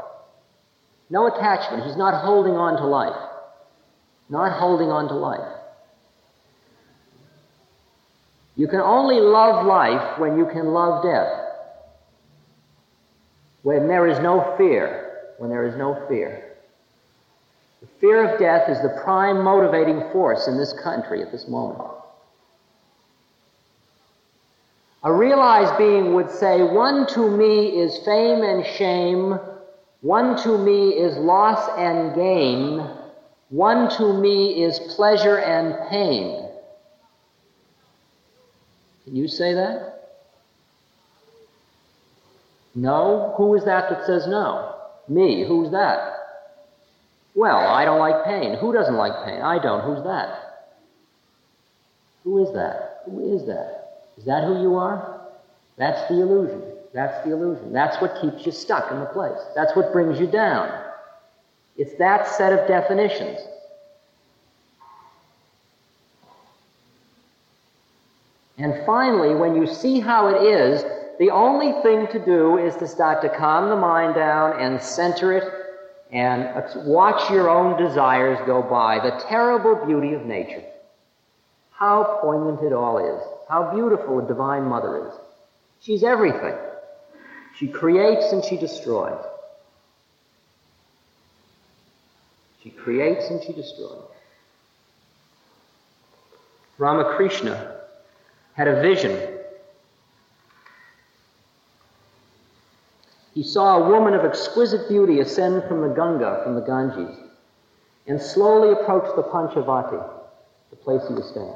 [1.09, 1.86] No attachment.
[1.86, 3.30] He's not holding on to life.
[4.30, 5.57] Not holding on to life.
[8.55, 11.34] You can only love life when you can love death.
[13.64, 15.34] When there is no fear.
[15.39, 16.53] When there is no fear.
[17.82, 21.89] The fear of death is the prime motivating force in this country at this moment.
[25.03, 29.39] A realized being would say, One to me is fame and shame,
[30.01, 32.87] one to me is loss and gain,
[33.49, 36.49] one to me is pleasure and pain.
[39.05, 39.91] Can you say that?
[42.75, 43.33] No?
[43.37, 44.75] Who is that that says no?
[45.07, 45.43] Me.
[45.45, 46.13] Who's that?
[47.33, 48.57] Well, I don't like pain.
[48.59, 49.41] Who doesn't like pain?
[49.41, 49.81] I don't.
[49.83, 50.69] Who's that?
[52.23, 53.01] Who is that?
[53.05, 53.80] Who is that?
[54.18, 55.22] Is that who you are?
[55.78, 56.62] That's the illusion.
[56.93, 57.72] That's the illusion.
[57.72, 59.39] That's what keeps you stuck in the place.
[59.55, 60.70] That's what brings you down.
[61.78, 63.39] It's that set of definitions.
[68.57, 70.84] And finally, when you see how it is,
[71.18, 75.34] the only thing to do is to start to calm the mind down and center
[75.34, 75.51] it
[76.12, 78.99] and watch your own desires go by.
[78.99, 80.64] The terrible beauty of nature.
[81.72, 83.30] How poignant it all is.
[83.51, 85.13] How beautiful a divine mother is.
[85.81, 86.55] She's everything.
[87.57, 89.21] She creates and she destroys.
[92.63, 94.07] She creates and she destroys.
[96.77, 97.81] Ramakrishna
[98.53, 99.19] had a vision.
[103.33, 107.17] He saw a woman of exquisite beauty ascend from the Ganga, from the Ganges,
[108.07, 110.09] and slowly approach the Panchavati,
[110.69, 111.53] the place he was staying.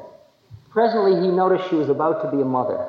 [0.76, 2.86] Presently, he noticed she was about to be a mother.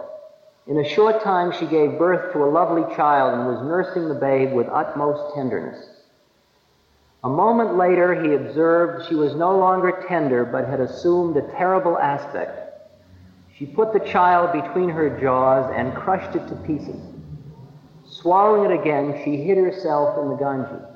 [0.67, 4.15] In a short time, she gave birth to a lovely child and was nursing the
[4.15, 5.89] babe with utmost tenderness.
[7.23, 11.97] A moment later, he observed she was no longer tender, but had assumed a terrible
[11.97, 12.59] aspect.
[13.57, 17.01] She put the child between her jaws and crushed it to pieces.
[18.05, 20.96] Swallowing it again, she hid herself in the Ganges.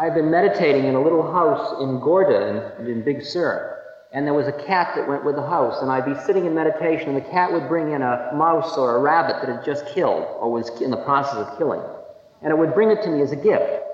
[0.00, 3.80] I've been meditating in a little house in Gorda in, in Big Sur
[4.12, 6.54] and there was a cat that went with the house, and I'd be sitting in
[6.54, 9.86] meditation, and the cat would bring in a mouse or a rabbit that had just
[9.86, 11.80] killed or was in the process of killing,
[12.42, 13.84] and it would bring it to me as a gift.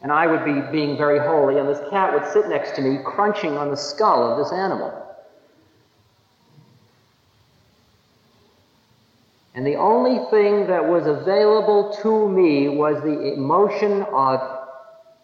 [0.00, 2.98] And I would be being very holy, and this cat would sit next to me,
[3.04, 5.04] crunching on the skull of this animal.
[9.54, 14.57] And the only thing that was available to me was the emotion of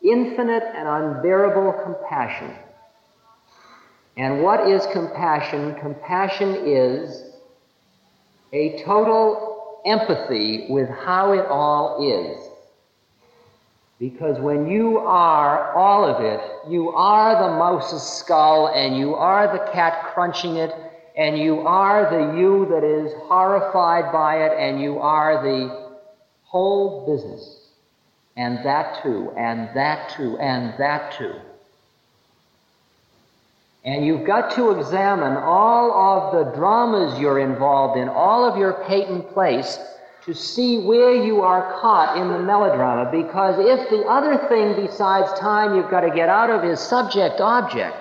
[0.04, 2.54] infinite and unbearable compassion.
[4.16, 5.74] And what is compassion?
[5.80, 7.22] Compassion is
[8.52, 12.48] a total empathy with how it all is.
[13.98, 16.40] Because when you are all of it,
[16.70, 20.72] you are the mouse's skull, and you are the cat crunching it,
[21.16, 25.94] and you are the you that is horrified by it, and you are the
[26.42, 27.63] whole business.
[28.36, 31.34] And that too, and that too, and that too.
[33.84, 38.72] And you've got to examine all of the dramas you're involved in, all of your
[38.88, 39.78] patent place,
[40.24, 43.10] to see where you are caught in the melodrama.
[43.12, 47.42] Because if the other thing besides time you've got to get out of is subject
[47.42, 47.96] object,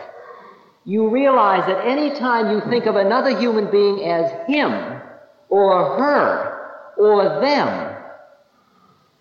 [0.86, 5.01] you realize that any time you think of another human being as him,
[5.49, 7.92] or her, or them,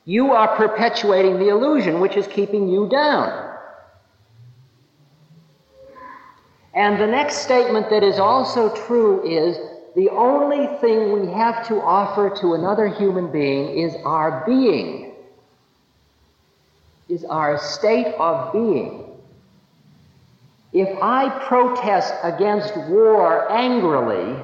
[0.05, 3.51] you are perpetuating the illusion which is keeping you down.
[6.75, 9.59] And the next statement that is also true is
[9.95, 15.13] the only thing we have to offer to another human being is our being,
[17.09, 19.05] is our state of being.
[20.73, 24.43] If I protest against war angrily,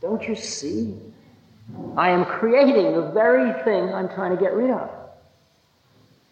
[0.00, 0.94] don't you see?
[1.96, 4.90] I am creating the very thing I'm trying to get rid of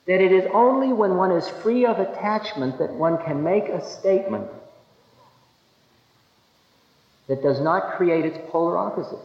[0.07, 3.83] that it is only when one is free of attachment that one can make a
[3.83, 4.47] statement
[7.27, 9.19] that does not create its polar opposite.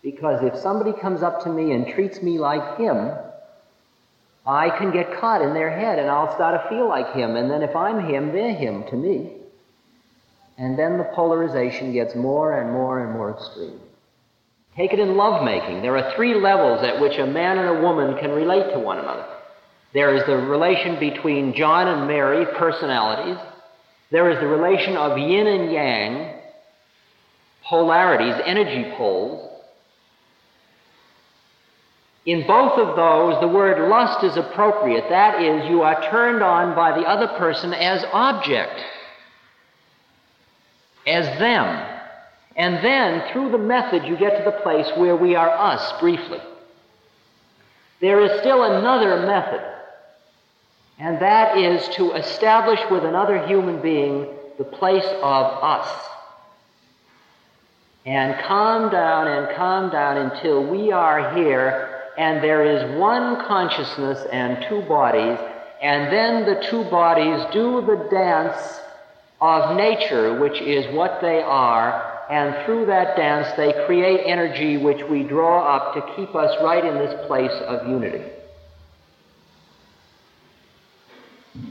[0.00, 3.10] Because if somebody comes up to me and treats me like him,
[4.46, 7.34] I can get caught in their head and I'll start to feel like him.
[7.34, 9.32] And then if I'm him, they're him to me.
[10.56, 13.80] And then the polarization gets more and more and more extreme.
[14.76, 15.80] Take it in lovemaking.
[15.80, 18.98] There are three levels at which a man and a woman can relate to one
[18.98, 19.26] another.
[19.94, 23.38] There is the relation between John and Mary, personalities.
[24.10, 26.40] There is the relation of yin and yang,
[27.66, 29.50] polarities, energy poles.
[32.26, 35.04] In both of those, the word lust is appropriate.
[35.08, 38.78] That is, you are turned on by the other person as object,
[41.06, 41.95] as them.
[42.56, 46.40] And then, through the method, you get to the place where we are us briefly.
[48.00, 49.62] There is still another method,
[50.98, 54.26] and that is to establish with another human being
[54.56, 56.08] the place of us.
[58.06, 64.26] And calm down and calm down until we are here, and there is one consciousness
[64.32, 65.38] and two bodies,
[65.82, 68.80] and then the two bodies do the dance
[69.40, 75.02] of nature, which is what they are, and through that dance they create energy which
[75.04, 78.24] we draw up to keep us right in this place of unity.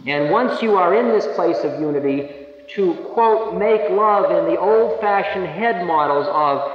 [0.08, 2.46] And once you are in this place of unity,
[2.76, 6.72] to quote, make love in the old fashioned head models of,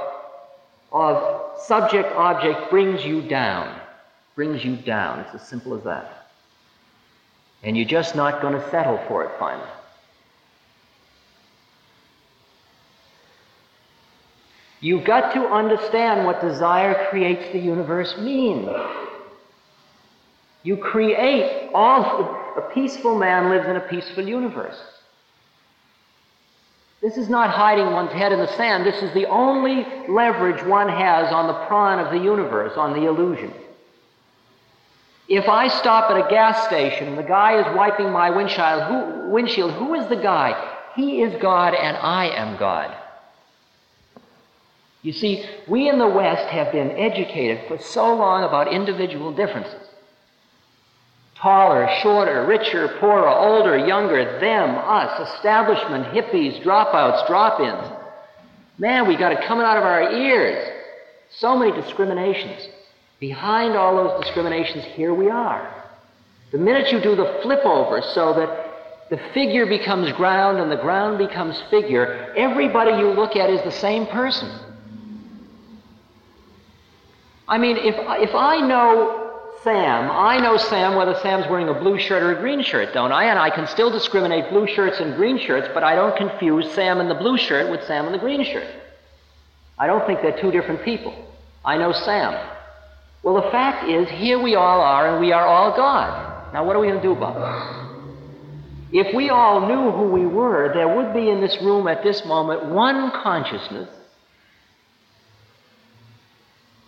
[0.91, 3.79] of subject object brings you down.
[4.35, 5.19] Brings you down.
[5.19, 6.27] It's as simple as that.
[7.63, 9.67] And you're just not going to settle for it finally.
[14.81, 18.67] You've got to understand what desire creates the universe means.
[20.63, 22.39] You create all.
[22.57, 24.77] A peaceful man lives in a peaceful universe.
[27.01, 28.85] This is not hiding one's head in the sand.
[28.85, 33.07] This is the only leverage one has on the pran of the universe, on the
[33.07, 33.53] illusion.
[35.29, 38.83] If I stop at a gas station, the guy is wiping my windshield.
[38.83, 39.71] Who, windshield.
[39.73, 40.53] Who is the guy?
[40.95, 42.95] He is God and I am God.
[45.01, 49.87] You see, we in the West have been educated for so long about individual differences
[51.41, 57.91] taller, shorter, richer, poorer, older, younger, them, us, establishment, hippies, dropouts, drop ins.
[58.77, 60.69] Man, we got it coming out of our ears.
[61.31, 62.67] So many discriminations.
[63.19, 65.83] Behind all those discriminations, here we are.
[66.51, 70.77] The minute you do the flip over so that the figure becomes ground and the
[70.77, 74.70] ground becomes figure, everybody you look at is the same person.
[77.51, 79.29] I mean, if, if I know
[79.61, 83.11] Sam, I know Sam whether Sam's wearing a blue shirt or a green shirt, don't
[83.11, 83.25] I?
[83.25, 87.01] And I can still discriminate blue shirts and green shirts, but I don't confuse Sam
[87.01, 88.73] in the blue shirt with Sam in the green shirt.
[89.77, 91.13] I don't think they're two different people.
[91.65, 92.39] I know Sam.
[93.21, 96.53] Well, the fact is, here we all are, and we are all God.
[96.53, 98.97] Now, what are we going to do about it?
[98.97, 102.23] If we all knew who we were, there would be in this room at this
[102.25, 103.89] moment one consciousness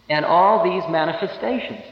[0.10, 1.84] and all these manifestations.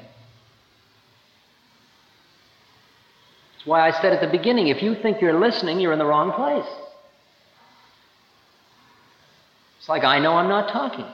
[3.54, 6.06] That's why I said at the beginning if you think you're listening, you're in the
[6.06, 6.66] wrong place.
[9.80, 11.06] It's like I know I'm not talking.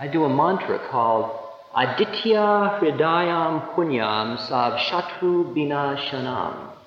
[0.00, 1.36] I do a mantra called
[1.76, 6.77] Aditya Hridayam Punyam Sav Shatru Bina Shanam.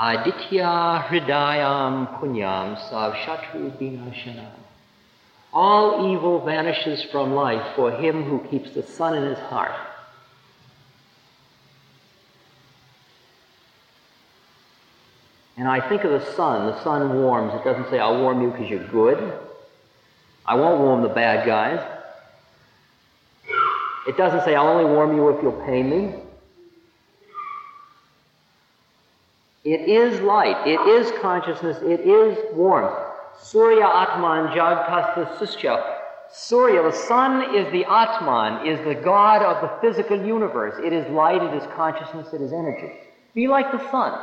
[0.00, 4.52] Aditya Hridayam Punyam Sav Shatru Bina
[5.52, 9.74] All evil vanishes from life for him who keeps the sun in his heart.
[15.56, 16.66] And I think of the sun.
[16.66, 17.52] The sun warms.
[17.54, 19.36] It doesn't say, I'll warm you because you're good.
[20.46, 21.84] I won't warm the bad guys.
[24.06, 26.14] It doesn't say, I'll only warm you if you'll pay me.
[29.68, 30.66] It is light.
[30.66, 31.76] It is consciousness.
[31.82, 32.96] It is warmth.
[33.38, 35.96] Surya Atman Jagtasta Suscha.
[36.32, 40.74] Surya, the sun, is the Atman, is the God of the physical universe.
[40.82, 42.92] It is light, it is consciousness, it is energy.
[43.34, 44.18] Be like the sun.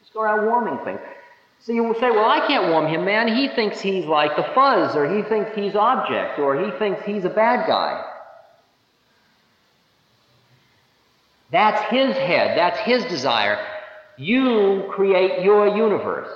[0.00, 1.00] Just go around warming things.
[1.60, 3.28] So you will say, well, I can't warm him, man.
[3.28, 7.24] He thinks he's like the fuzz, or he thinks he's object, or he thinks he's
[7.24, 8.04] a bad guy.
[11.52, 13.64] That's his head, that's his desire.
[14.16, 16.30] You create your universe.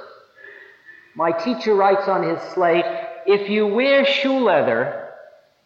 [1.15, 2.85] My teacher writes on his slate
[3.27, 5.13] if you wear shoe leather,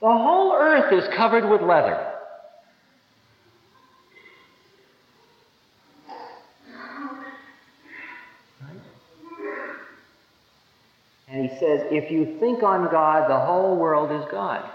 [0.00, 2.04] the whole earth is covered with leather.
[11.30, 14.68] And he says, if you think on God, the whole world is God.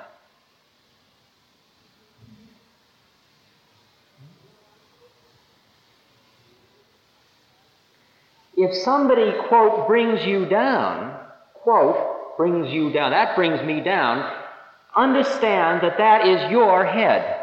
[8.64, 11.20] If somebody, quote, brings you down,
[11.54, 14.42] quote, brings you down, that brings me down,
[14.96, 17.42] understand that that is your head.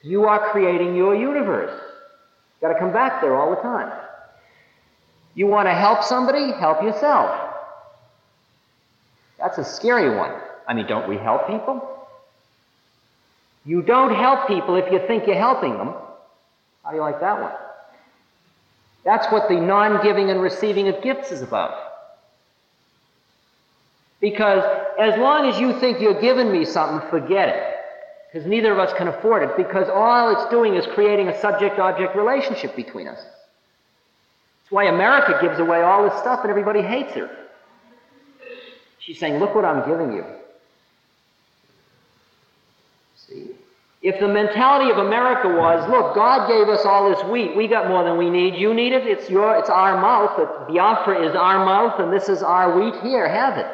[0.00, 1.78] You are creating your universe.
[2.62, 3.92] Got to come back there all the time.
[5.34, 6.52] You want to help somebody?
[6.52, 7.54] Help yourself.
[9.38, 10.32] That's a scary one.
[10.66, 12.06] I mean, don't we help people?
[13.66, 15.92] You don't help people if you think you're helping them.
[16.82, 17.52] How do you like that one?
[19.04, 21.92] That's what the non giving and receiving of gifts is about.
[24.20, 24.64] Because
[24.98, 27.74] as long as you think you're giving me something, forget it.
[28.32, 29.56] Because neither of us can afford it.
[29.56, 33.18] Because all it's doing is creating a subject object relationship between us.
[33.18, 37.30] That's why America gives away all this stuff and everybody hates her.
[38.98, 40.24] She's saying, Look what I'm giving you.
[43.16, 43.50] See?
[44.04, 47.88] If the mentality of America was, look, God gave us all this wheat, we got
[47.88, 50.36] more than we need, you need it, it's your, it's our mouth,
[50.68, 53.66] Biafra is our mouth, and this is our wheat, here, have it.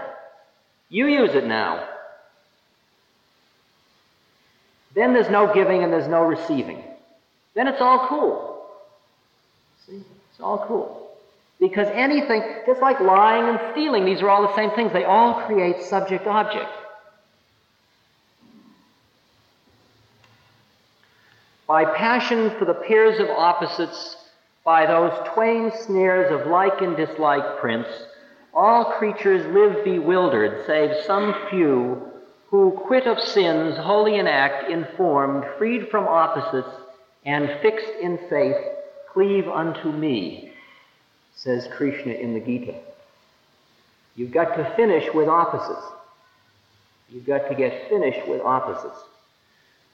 [0.89, 1.85] You use it now.
[4.95, 6.85] Then there's no giving and there's no receiving.
[7.55, 8.67] Then it's all cool.
[9.85, 10.05] See?
[10.31, 11.11] It's all cool.
[11.59, 14.93] Because anything, just like lying and stealing, these are all the same things.
[14.93, 16.71] They all create subject object.
[21.71, 24.17] By passion for the pairs of opposites,
[24.65, 27.87] by those twain snares of like and dislike prince,
[28.53, 32.11] all creatures live bewildered, save some few
[32.49, 36.75] who, quit of sins, holy in act, informed, freed from opposites,
[37.25, 38.57] and fixed in faith,
[39.13, 40.53] cleave unto me,
[41.37, 42.81] says Krishna in the Gita.
[44.17, 45.87] You've got to finish with opposites.
[47.11, 48.99] You've got to get finished with opposites.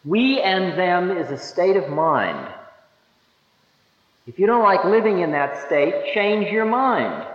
[0.06, 2.54] We and them is a state of mind.
[4.26, 7.26] If you don't like living in that state, change your mind.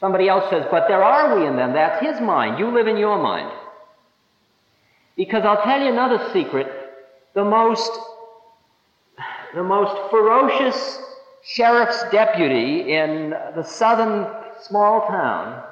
[0.00, 1.72] Somebody else says, but there are we in them.
[1.72, 2.58] That's his mind.
[2.58, 3.52] You live in your mind.
[5.16, 6.68] Because I'll tell you another secret.
[7.34, 7.90] The most,
[9.54, 11.00] the most ferocious
[11.44, 14.26] sheriff's deputy in the southern
[14.62, 15.64] small town,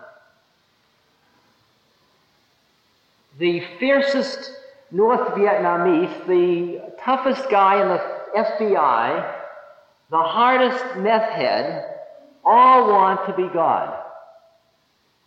[3.38, 4.52] the fiercest
[4.90, 8.02] North Vietnamese, the toughest guy in the
[8.36, 9.34] FBI,
[10.10, 11.84] the hardest meth head,
[12.44, 14.02] all want to be God.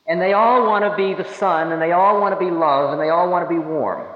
[0.08, 2.92] And they all want to be the sun, and they all want to be love,
[2.94, 4.08] and they all want to be warm.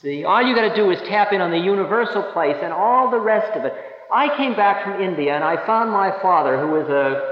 [0.00, 3.10] See, all you got to do is tap in on the universal place and all
[3.10, 3.74] the rest of it.
[4.10, 7.29] I came back from India and I found my father, who was a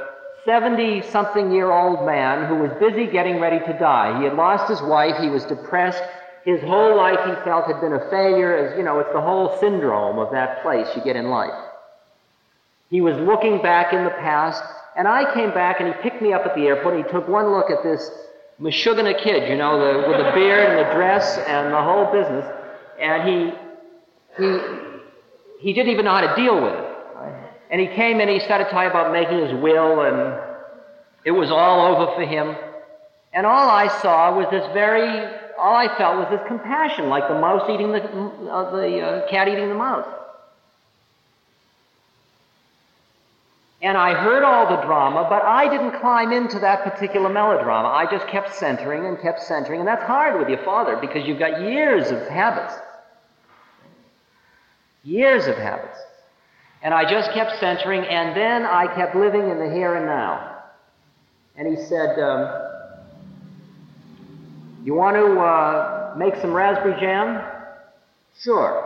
[0.49, 4.19] 70 something year old man who was busy getting ready to die.
[4.19, 6.03] He had lost his wife, he was depressed.
[6.43, 9.59] His whole life he felt had been a failure, as you know, it's the whole
[9.61, 11.53] syndrome of that place you get in life.
[12.89, 14.63] He was looking back in the past,
[14.97, 17.29] and I came back and he picked me up at the airport and he took
[17.29, 18.11] one look at this
[18.59, 22.47] Meshuggah kid, you know, the, with the beard and the dress and the whole business,
[22.99, 23.53] and he,
[24.39, 24.59] he,
[25.61, 26.88] he didn't even know how to deal with it.
[27.71, 30.41] And he came and he started talking about making his will, and
[31.25, 32.57] it was all over for him.
[33.33, 35.27] And all I saw was this very,
[35.59, 39.49] all I felt was this compassion, like the mouse eating the, uh, the uh, cat
[39.49, 40.07] eating the mouse.
[43.81, 47.89] And I heard all the drama, but I didn't climb into that particular melodrama.
[47.89, 49.81] I just kept centering and kept centering.
[49.81, 52.75] And that's hard with your father because you've got years of habits.
[55.05, 55.99] Years of habits.
[56.83, 60.63] And I just kept centering, and then I kept living in the here and now.
[61.57, 63.03] And he said, um,
[64.85, 67.43] You want to uh, make some raspberry jam?
[68.41, 68.85] Sure.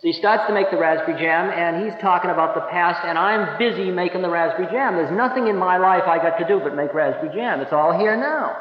[0.00, 3.16] So he starts to make the raspberry jam, and he's talking about the past, and
[3.16, 4.96] I'm busy making the raspberry jam.
[4.96, 7.60] There's nothing in my life I got to do but make raspberry jam.
[7.60, 8.56] It's all here now.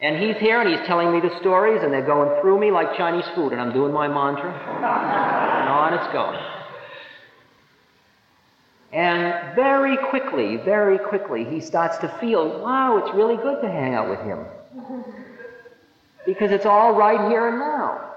[0.00, 2.96] And he's here, and he's telling me the stories, and they're going through me like
[2.96, 6.55] Chinese food, and I'm doing my mantra, and on it's going.
[8.96, 13.92] And very quickly, very quickly, he starts to feel, wow, it's really good to hang
[13.92, 14.42] out with him.
[16.24, 18.14] Because it's all right here and now.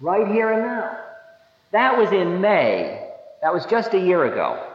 [0.00, 0.98] Right here and now.
[1.70, 3.08] That was in May.
[3.42, 4.72] That was just a year ago.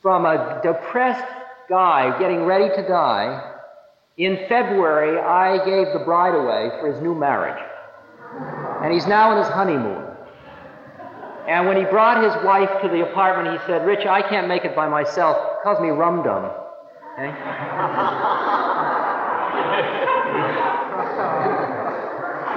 [0.00, 1.26] From a depressed
[1.68, 3.56] guy getting ready to die,
[4.16, 7.60] in February, I gave the bride away for his new marriage.
[8.84, 10.07] And he's now in his honeymoon.
[11.48, 14.66] And when he brought his wife to the apartment, he said, Rich, I can't make
[14.66, 15.34] it by myself.
[15.38, 16.44] He calls me rum dum.
[17.16, 17.32] Okay?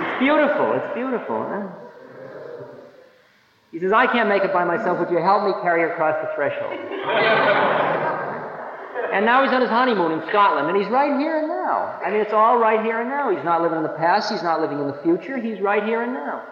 [0.04, 0.74] it's beautiful.
[0.76, 1.40] It's beautiful.
[1.40, 1.70] Huh?
[3.72, 5.00] He says, I can't make it by myself.
[5.00, 6.74] Would you help me carry her across the threshold?
[9.14, 11.98] and now he's on his honeymoon in Scotland, and he's right here and now.
[12.04, 13.34] I mean, it's all right here and now.
[13.34, 14.30] He's not living in the past.
[14.30, 15.38] He's not living in the future.
[15.38, 16.44] He's right here and now.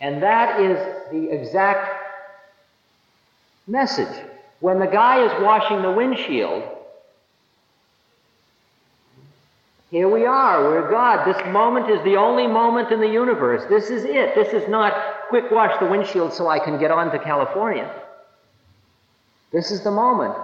[0.00, 0.78] And that is
[1.10, 2.02] the exact
[3.66, 4.24] message.
[4.60, 6.62] When the guy is washing the windshield,
[9.90, 11.26] here we are, we're God.
[11.26, 13.64] This moment is the only moment in the universe.
[13.68, 14.34] This is it.
[14.34, 14.94] This is not
[15.28, 17.92] quick wash the windshield so I can get on to California.
[19.52, 20.34] This is the moment.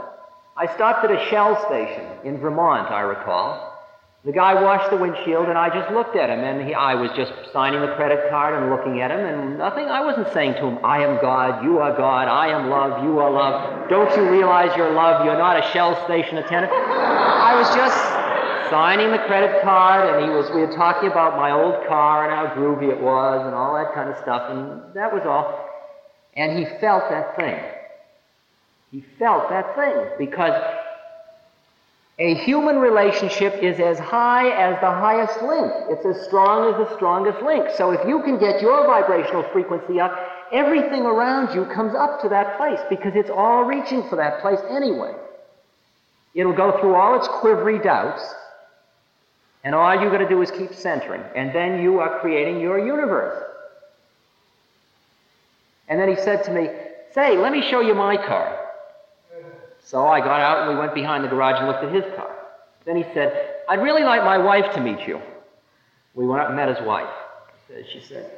[0.56, 3.75] I stopped at a Shell station in Vermont, I recall.
[4.26, 7.12] The guy washed the windshield, and I just looked at him, and he, I was
[7.14, 9.86] just signing the credit card and looking at him, and nothing.
[9.86, 13.20] I wasn't saying to him, "I am God, you are God, I am love, you
[13.20, 15.24] are love." Don't you realize you're love?
[15.24, 16.72] You're not a Shell station attendant.
[16.72, 17.96] I was just
[18.68, 20.50] signing the credit card, and he was.
[20.50, 23.94] We were talking about my old car and how groovy it was, and all that
[23.94, 25.70] kind of stuff, and that was all.
[26.34, 27.62] And he felt that thing.
[28.90, 30.60] He felt that thing because
[32.18, 35.70] a human relationship is as high as the highest link.
[35.90, 37.68] It's as strong as the strongest link.
[37.76, 40.16] So if you can get your vibrational frequency up,
[40.50, 44.60] everything around you comes up to that place because it's all reaching for that place
[44.70, 45.14] anyway.
[46.34, 48.22] It'll go through all its quivery doubts,
[49.62, 51.22] And all you've got to do is keep centering.
[51.34, 53.42] And then you are creating your universe.
[55.88, 56.70] And then he said to me,
[57.12, 58.55] Say, let me show you my car.
[59.86, 62.34] So I got out and we went behind the garage and looked at his car.
[62.84, 65.20] Then he said, I'd really like my wife to meet you.
[66.14, 67.08] We went up and met his wife.
[67.92, 68.28] She said,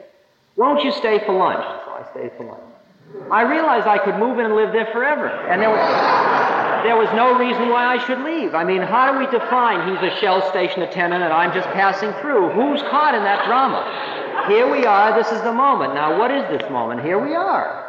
[0.57, 1.65] Won't you stay for lunch?
[1.87, 3.31] So I stayed for lunch.
[3.33, 5.27] I realized I could move in and live there forever.
[5.27, 8.55] And there was, there was no reason why I should leave.
[8.55, 12.13] I mean, how do we define he's a Shell station attendant and I'm just passing
[12.21, 12.51] through?
[12.51, 14.45] Who's caught in that drama?
[14.49, 15.95] Here we are, this is the moment.
[15.95, 17.03] Now, what is this moment?
[17.03, 17.87] Here we are.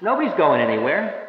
[0.00, 1.25] Nobody's going anywhere.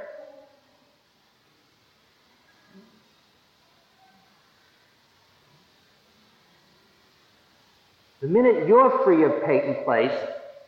[8.28, 10.12] The minute you're free of patent place,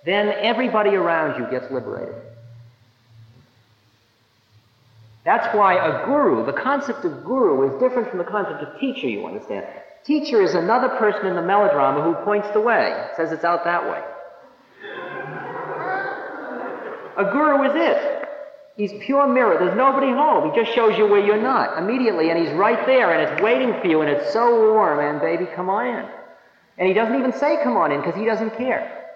[0.05, 2.15] then everybody around you gets liberated.
[5.25, 9.09] That's why a guru, the concept of guru, is different from the concept of teacher,
[9.09, 9.65] you understand.
[10.05, 13.83] Teacher is another person in the melodrama who points the way, says it's out that
[13.83, 14.01] way.
[17.17, 18.29] A guru is it.
[18.77, 19.57] He's pure mirror.
[19.59, 20.49] There's nobody home.
[20.49, 23.73] He just shows you where you're not immediately, and he's right there, and it's waiting
[23.81, 26.18] for you, and it's so warm, and baby, come on in.
[26.79, 29.11] And he doesn't even say come on in because he doesn't care.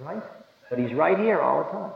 [0.00, 0.22] Right?
[0.68, 1.92] But he's right here all the time.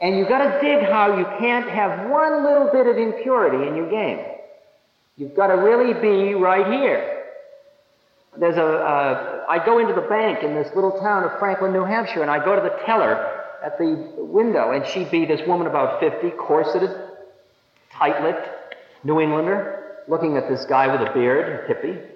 [0.00, 3.76] And you've got to dig how you can't have one little bit of impurity in
[3.76, 4.18] your game.
[5.16, 7.24] You've got to really be right here.
[8.38, 8.64] There's a.
[8.64, 12.30] Uh, I go into the bank in this little town of Franklin, New Hampshire, and
[12.30, 16.30] I go to the teller at the window, and she'd be this woman about 50,
[16.30, 16.90] corseted,
[17.90, 18.48] tight lipped,
[19.04, 22.11] New Englander, looking at this guy with a beard, hippie.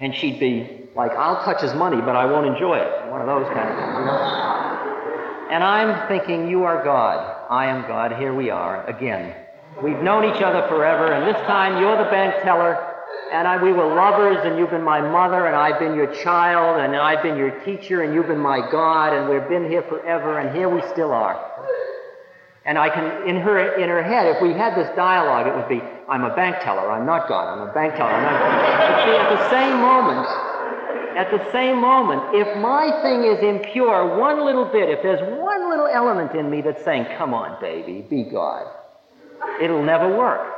[0.00, 3.10] And she'd be like, I'll touch his money, but I won't enjoy it.
[3.10, 5.52] One of those kind of things?
[5.52, 7.46] And I'm thinking, you are God.
[7.48, 8.12] I am God.
[8.18, 9.34] Here we are again.
[9.82, 12.94] We've known each other forever, and this time you're the bank teller,
[13.32, 16.80] and I, we were lovers, and you've been my mother, and I've been your child,
[16.80, 20.38] and I've been your teacher, and you've been my God, and we've been here forever,
[20.38, 21.55] and here we still are.
[22.66, 25.68] And I can, in her, in her head, if we had this dialogue, it would
[25.68, 28.90] be, I'm a bank teller, I'm not God, I'm a bank teller, I'm not God.
[28.90, 30.26] But see, at the same moment,
[31.16, 35.70] at the same moment, if my thing is impure one little bit, if there's one
[35.70, 38.66] little element in me that's saying, come on, baby, be God,
[39.60, 40.52] it'll never work.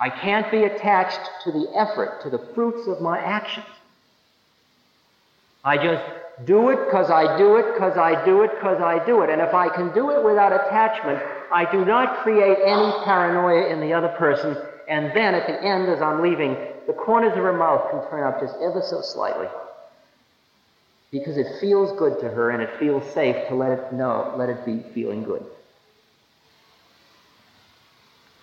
[0.00, 3.66] I can't be attached to the effort, to the fruits of my actions.
[5.62, 6.04] I just
[6.44, 9.30] do it because I do it because I do it because I do it.
[9.30, 13.80] And if I can do it without attachment, I do not create any paranoia in
[13.80, 14.56] the other person.
[14.88, 16.56] And then at the end, as I'm leaving,
[16.86, 19.48] the corners of her mouth can turn up just ever so slightly.
[21.10, 24.50] Because it feels good to her and it feels safe to let it know, let
[24.50, 25.44] it be feeling good.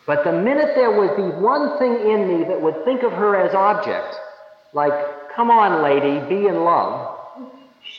[0.06, 3.36] But the minute there would be one thing in me that would think of her
[3.36, 4.16] as object,
[4.74, 4.94] like,
[5.36, 7.20] come on, lady, be in love,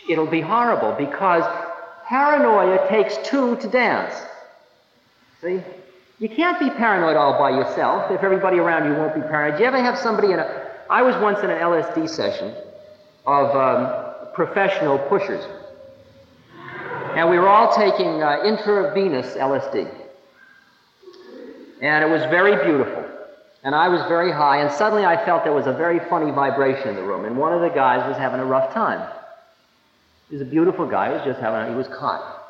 [0.09, 1.45] it'll be horrible because
[2.07, 4.15] paranoia takes two to dance.
[5.41, 5.61] See?
[6.19, 9.61] You can't be paranoid all by yourself if everybody around you won't be paranoid.
[9.61, 10.71] You ever have somebody in a.
[10.89, 12.55] I was once in an LSD session
[13.27, 15.45] of um, professional pushers.
[17.17, 19.89] And we were all taking uh, intravenous LSD.
[21.81, 23.05] And it was very beautiful.
[23.63, 26.89] And I was very high, and suddenly I felt there was a very funny vibration
[26.89, 29.09] in the room, and one of the guys was having a rough time.
[30.35, 32.43] He was a beautiful guy, he was just having he was caught.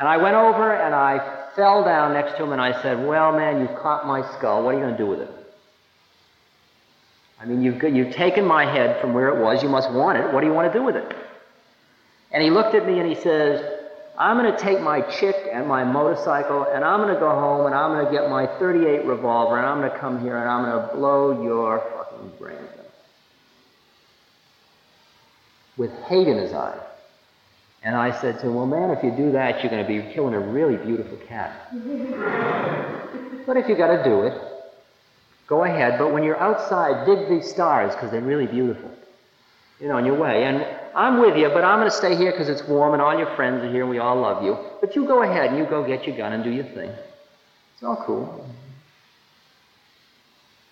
[0.00, 3.30] And I went over and I fell down next to him and I said, Well,
[3.30, 4.62] man, you've caught my skull.
[4.62, 5.30] What are you going to do with it?
[7.38, 9.62] I mean, you've, you've taken my head from where it was.
[9.62, 10.32] You must want it.
[10.32, 11.14] What do you want to do with it?
[12.32, 13.62] And he looked at me and he says,
[14.18, 17.66] I'm going to take my chick and my motorcycle and I'm going to go home
[17.66, 20.48] and I'm going to get my 38 revolver and I'm going to come here and
[20.48, 22.87] I'm going to blow your fucking brains out.
[25.78, 26.78] With hate in his eye.
[27.82, 30.12] And I said to him, Well, man, if you do that, you're going to be
[30.12, 31.68] killing a really beautiful cat.
[33.46, 34.38] but if you've got to do it,
[35.46, 35.98] go ahead.
[35.98, 38.90] But when you're outside, dig these stars because they're really beautiful.
[39.80, 40.44] You know, on your way.
[40.44, 43.16] And I'm with you, but I'm going to stay here because it's warm and all
[43.16, 44.58] your friends are here and we all love you.
[44.80, 46.90] But you go ahead and you go get your gun and do your thing.
[47.74, 48.44] It's all cool.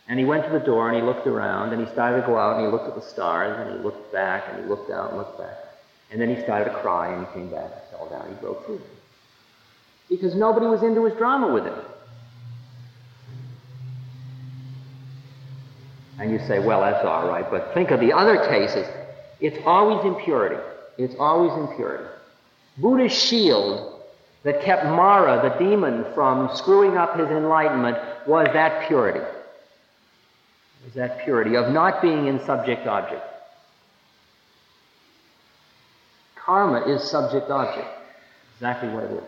[0.08, 2.38] And he went to the door and he looked around and he started to go
[2.38, 5.10] out and he looked at the stars and he looked back and he looked out
[5.10, 5.56] and looked back.
[6.10, 8.28] And then he started to cry and he came back and fell down.
[8.28, 8.80] He broke through.
[10.08, 11.78] Because nobody was into his drama with him.
[16.18, 17.44] And you say, well, that's all right.
[17.50, 18.86] But think of the other cases.
[19.40, 20.62] It's always impurity.
[20.96, 22.04] It's always impurity.
[22.78, 24.00] Buddha's shield,
[24.44, 27.98] that kept Mara, the demon, from screwing up his enlightenment
[28.28, 29.20] was that purity.
[30.86, 33.22] Was that purity of not being in subject object.
[36.36, 37.88] Karma is subject object.
[38.54, 39.24] Exactly what it is.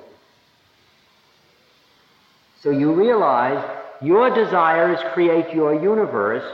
[2.63, 3.63] So you realize
[4.01, 6.45] your desires create your universe.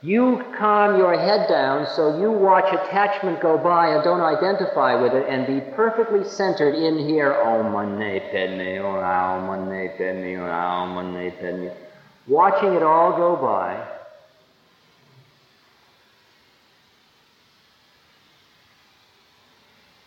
[0.00, 5.12] You calm your head down so you watch attachment go by and don't identify with
[5.12, 7.34] it and be perfectly centered in here.
[7.34, 11.68] Om Mani Padme, Om Mani Padme, Om Mani Padme.
[12.26, 13.93] Watching it all go by.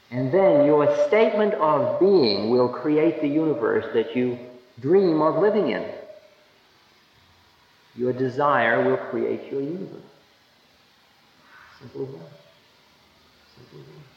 [0.09, 4.39] And then your statement of being will create the universe that you
[4.79, 5.85] dream of living in.
[7.95, 10.01] Your desire will create your universe.
[11.79, 12.31] Simple as that.
[13.55, 14.16] Simple as that.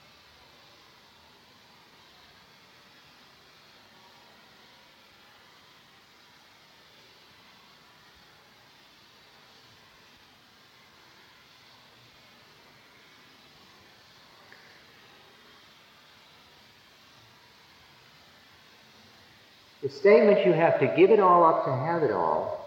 [19.91, 22.64] The statement you have to give it all up to have it all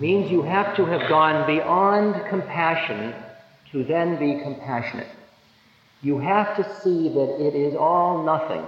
[0.00, 3.14] means you have to have gone beyond compassion
[3.72, 5.06] to then be compassionate.
[6.00, 8.64] You have to see that it is all nothing.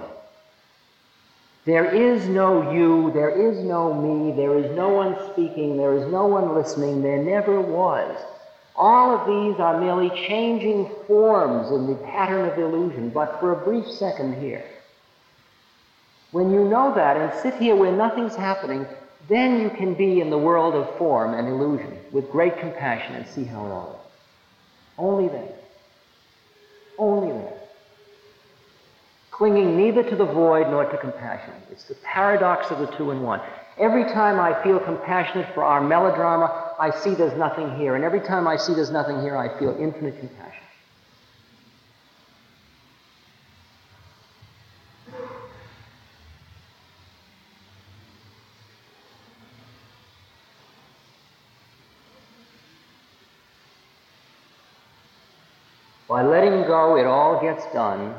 [1.65, 6.11] There is no you, there is no me, there is no one speaking, there is
[6.11, 8.15] no one listening, there never was.
[8.75, 13.65] All of these are merely changing forms in the pattern of illusion, but for a
[13.65, 14.63] brief second here.
[16.33, 18.87] When you know that and sit here where nothing's happening,
[19.29, 23.27] then you can be in the world of form and illusion with great compassion and
[23.27, 24.11] see how it all is.
[24.97, 25.47] Only then.
[26.97, 27.53] Only then.
[29.29, 31.53] Clinging neither to the void nor to compassion.
[31.71, 33.39] It's the paradox of the two in one.
[33.77, 37.95] Every time I feel compassionate for our melodrama, I see there's nothing here.
[37.95, 40.52] And every time I see there's nothing here, I feel infinite compassion.
[56.13, 58.13] By letting go, it all gets done.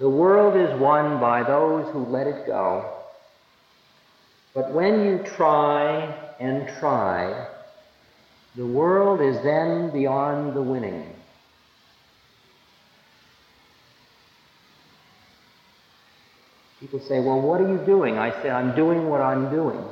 [0.00, 3.04] The world is won by those who let it go.
[4.52, 7.46] But when you try and try,
[8.56, 11.06] the world is then beyond the winning.
[16.80, 18.18] People say, Well, what are you doing?
[18.18, 19.84] I say, I'm doing what I'm doing.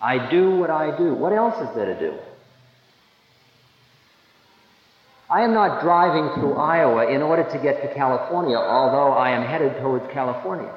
[0.00, 1.12] I do what I do.
[1.12, 2.18] What else is there to do?
[5.32, 9.42] I am not driving through Iowa in order to get to California, although I am
[9.42, 10.70] headed towards California.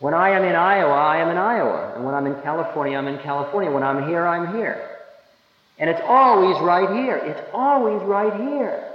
[0.00, 1.92] When I am in Iowa, I am in Iowa.
[1.94, 3.70] And when I'm in California, I'm in California.
[3.70, 4.98] When I'm here, I'm here.
[5.78, 7.18] And it's always right here.
[7.18, 8.92] It's always right here.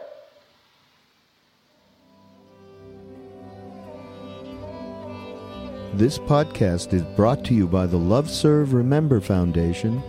[5.93, 10.03] This podcast is brought to you by the Love Serve Remember Foundation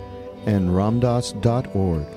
[0.45, 2.16] and Ramdass.org.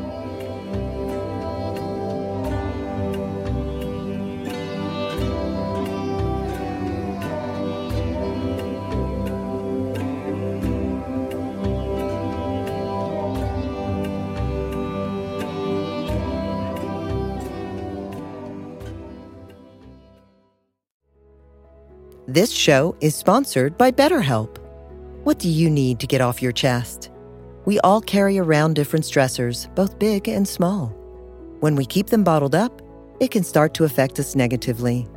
[22.61, 24.59] Show is sponsored by BetterHelp.
[25.23, 27.09] What do you need to get off your chest?
[27.65, 30.87] We all carry around different stressors, both big and small.
[31.59, 32.81] When we keep them bottled up,
[33.19, 35.07] it can start to affect us negatively.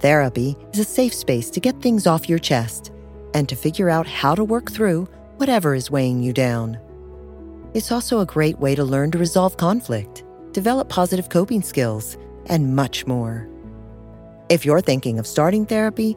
[0.00, 2.92] Therapy is a safe space to get things off your chest
[3.34, 5.08] and to figure out how to work through
[5.38, 6.78] whatever is weighing you down.
[7.72, 12.74] It's also a great way to learn to resolve conflict, develop positive coping skills, and
[12.76, 13.48] much more.
[14.50, 16.16] If you're thinking of starting therapy,